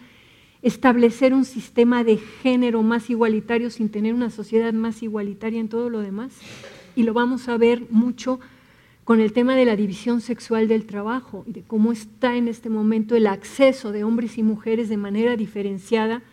establecer 0.61 1.33
un 1.33 1.45
sistema 1.45 2.03
de 2.03 2.17
género 2.17 2.81
más 2.83 3.09
igualitario 3.09 3.69
sin 3.69 3.89
tener 3.89 4.13
una 4.13 4.29
sociedad 4.29 4.73
más 4.73 5.03
igualitaria 5.03 5.59
en 5.59 5.69
todo 5.69 5.89
lo 5.89 5.99
demás. 5.99 6.33
Y 6.95 7.03
lo 7.03 7.13
vamos 7.13 7.49
a 7.49 7.57
ver 7.57 7.83
mucho 7.89 8.39
con 9.03 9.19
el 9.19 9.33
tema 9.33 9.55
de 9.55 9.65
la 9.65 9.75
división 9.75 10.21
sexual 10.21 10.67
del 10.67 10.85
trabajo 10.85 11.43
y 11.45 11.51
de 11.51 11.61
cómo 11.61 11.91
está 11.91 12.37
en 12.37 12.47
este 12.47 12.69
momento 12.69 13.15
el 13.15 13.27
acceso 13.27 13.91
de 13.91 14.03
hombres 14.03 14.37
y 14.37 14.43
mujeres 14.43 14.89
de 14.89 14.97
manera 14.97 15.35
diferenciada 15.35 16.23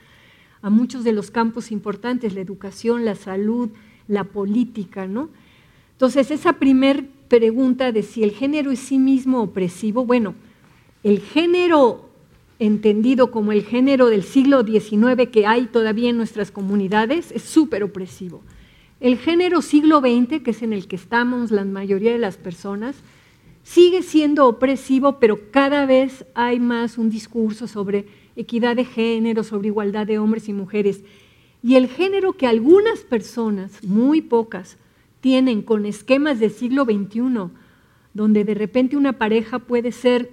a 0.62 0.70
muchos 0.70 1.04
de 1.04 1.12
los 1.12 1.30
campos 1.30 1.72
importantes, 1.72 2.34
la 2.34 2.40
educación, 2.40 3.04
la 3.04 3.16
salud, 3.16 3.68
la 4.08 4.24
política, 4.24 5.06
¿no? 5.06 5.30
Entonces, 5.92 6.30
esa 6.30 6.54
primer 6.54 7.06
pregunta 7.28 7.92
de 7.92 8.02
si 8.02 8.22
el 8.22 8.32
género 8.32 8.70
es 8.70 8.80
sí 8.80 8.98
mismo 8.98 9.42
opresivo, 9.42 10.04
bueno, 10.04 10.34
el 11.02 11.20
género 11.20 12.08
entendido 12.58 13.30
como 13.30 13.52
el 13.52 13.64
género 13.64 14.06
del 14.06 14.22
siglo 14.22 14.64
XIX 14.64 15.28
que 15.32 15.46
hay 15.46 15.66
todavía 15.66 16.10
en 16.10 16.16
nuestras 16.16 16.50
comunidades 16.50 17.32
es 17.32 17.42
súper 17.42 17.82
opresivo. 17.82 18.40
El 19.00 19.18
género 19.18 19.62
siglo 19.62 20.00
XX, 20.00 20.42
que 20.42 20.52
es 20.52 20.62
en 20.62 20.72
el 20.72 20.86
que 20.86 20.94
estamos 20.94 21.50
la 21.50 21.64
mayoría 21.64 22.12
de 22.12 22.20
las 22.20 22.36
personas, 22.36 22.94
sigue 23.64 24.02
siendo 24.02 24.46
opresivo, 24.46 25.18
pero 25.18 25.50
cada 25.50 25.86
vez 25.86 26.24
hay 26.34 26.60
más 26.60 26.98
un 26.98 27.10
discurso 27.10 27.66
sobre 27.66 28.06
equidad 28.36 28.76
de 28.76 28.84
género, 28.84 29.42
sobre 29.42 29.68
igualdad 29.68 30.06
de 30.06 30.20
hombres 30.20 30.48
y 30.48 30.52
mujeres. 30.52 31.02
Y 31.62 31.76
el 31.76 31.88
género 31.88 32.32
que 32.32 32.46
algunas 32.46 33.00
personas, 33.00 33.84
muy 33.84 34.20
pocas, 34.20 34.78
tienen 35.20 35.62
con 35.62 35.86
esquemas 35.86 36.40
del 36.40 36.50
siglo 36.50 36.84
XXI, 36.84 37.50
donde 38.14 38.44
de 38.44 38.54
repente 38.54 38.96
una 38.96 39.14
pareja 39.14 39.60
puede 39.60 39.92
ser 39.92 40.30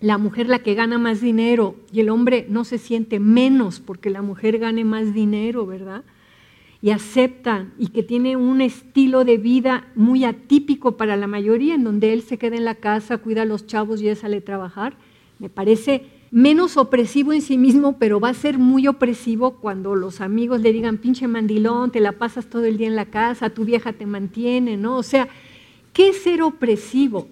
la 0.00 0.18
mujer 0.18 0.48
la 0.48 0.58
que 0.58 0.74
gana 0.74 0.98
más 0.98 1.20
dinero 1.20 1.76
y 1.92 2.00
el 2.00 2.10
hombre 2.10 2.46
no 2.48 2.64
se 2.64 2.78
siente 2.78 3.20
menos 3.20 3.78
porque 3.78 4.10
la 4.10 4.20
mujer 4.20 4.58
gane 4.58 4.84
más 4.84 5.14
dinero, 5.14 5.64
¿verdad? 5.64 6.02
Y 6.82 6.90
acepta 6.90 7.68
y 7.78 7.88
que 7.88 8.02
tiene 8.02 8.36
un 8.36 8.60
estilo 8.60 9.24
de 9.24 9.38
vida 9.38 9.86
muy 9.94 10.24
atípico 10.24 10.96
para 10.96 11.16
la 11.16 11.28
mayoría, 11.28 11.76
en 11.76 11.84
donde 11.84 12.12
él 12.12 12.22
se 12.22 12.36
queda 12.36 12.56
en 12.56 12.64
la 12.64 12.74
casa, 12.74 13.18
cuida 13.18 13.42
a 13.42 13.46
los 13.46 13.68
chavos 13.68 14.02
y 14.02 14.06
ya 14.06 14.16
sale 14.16 14.38
a 14.38 14.44
trabajar, 14.44 14.96
me 15.38 15.48
parece 15.48 16.06
menos 16.32 16.78
opresivo 16.78 17.34
en 17.34 17.42
sí 17.42 17.58
mismo, 17.58 17.98
pero 17.98 18.18
va 18.18 18.30
a 18.30 18.34
ser 18.34 18.58
muy 18.58 18.88
opresivo 18.88 19.58
cuando 19.58 19.94
los 19.94 20.22
amigos 20.22 20.62
le 20.62 20.72
digan, 20.72 20.96
pinche 20.96 21.28
mandilón, 21.28 21.92
te 21.92 22.00
la 22.00 22.12
pasas 22.12 22.46
todo 22.46 22.64
el 22.64 22.78
día 22.78 22.86
en 22.86 22.96
la 22.96 23.04
casa, 23.04 23.50
tu 23.50 23.66
vieja 23.66 23.92
te 23.92 24.06
mantiene, 24.06 24.78
¿no? 24.78 24.96
O 24.96 25.02
sea, 25.02 25.28
¿qué 25.92 26.08
es 26.08 26.22
ser 26.22 26.40
opresivo? 26.40 27.28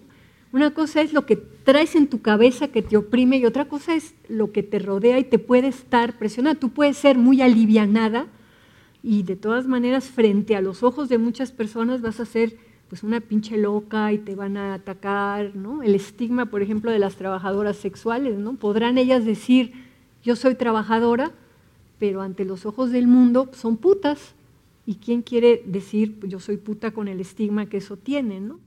Una 0.53 0.75
cosa 0.75 1.01
es 1.01 1.15
lo 1.15 1.25
que 1.25 1.37
traes 1.37 1.97
en 1.97 2.09
tu 2.09 2.21
cabeza 2.21 2.69
que 2.69 2.83
te 2.83 2.99
oprime 2.99 3.39
y 3.39 3.47
otra 3.47 3.65
cosa 3.65 3.95
es 3.95 4.15
lo 4.29 4.53
que 4.53 4.63
te 4.63 4.79
rodea 4.79 5.19
y 5.19 5.25
te 5.25 5.39
puede 5.39 5.69
estar 5.69 6.19
presionando. 6.19 6.61
Tú 6.61 6.69
puedes 6.69 6.99
ser 6.99 7.17
muy 7.17 7.41
alivianada 7.41 8.27
y 9.03 9.23
de 9.23 9.37
todas 9.37 9.67
maneras 9.67 10.11
frente 10.11 10.57
a 10.57 10.61
los 10.61 10.83
ojos 10.83 11.09
de 11.09 11.17
muchas 11.17 11.53
personas 11.53 12.03
vas 12.03 12.21
a 12.21 12.27
ser 12.27 12.59
pues 12.91 13.05
una 13.05 13.21
pinche 13.21 13.57
loca 13.57 14.13
y 14.13 14.19
te 14.19 14.35
van 14.35 14.57
a 14.57 14.75
atacar, 14.75 15.55
¿no? 15.55 15.85
El 15.85 15.95
estigma, 15.95 16.47
por 16.47 16.61
ejemplo, 16.61 16.91
de 16.91 16.99
las 16.99 17.15
trabajadoras 17.15 17.77
sexuales, 17.77 18.37
¿no? 18.37 18.55
Podrán 18.55 18.99
ellas 18.99 19.25
decir, 19.25 19.73
yo 20.25 20.35
soy 20.35 20.57
trabajadora, 20.57 21.31
pero 22.01 22.21
ante 22.21 22.45
los 22.45 22.67
ojos 22.67 22.91
del 22.91 23.07
mundo 23.07 23.49
son 23.53 23.77
putas. 23.77 24.35
¿Y 24.87 24.97
quién 24.97 25.23
quiere 25.23 25.63
decir, 25.67 26.19
yo 26.27 26.41
soy 26.41 26.57
puta 26.57 26.91
con 26.91 27.07
el 27.07 27.21
estigma 27.21 27.67
que 27.67 27.77
eso 27.77 27.97
tiene, 27.97 28.41
¿no? 28.41 28.59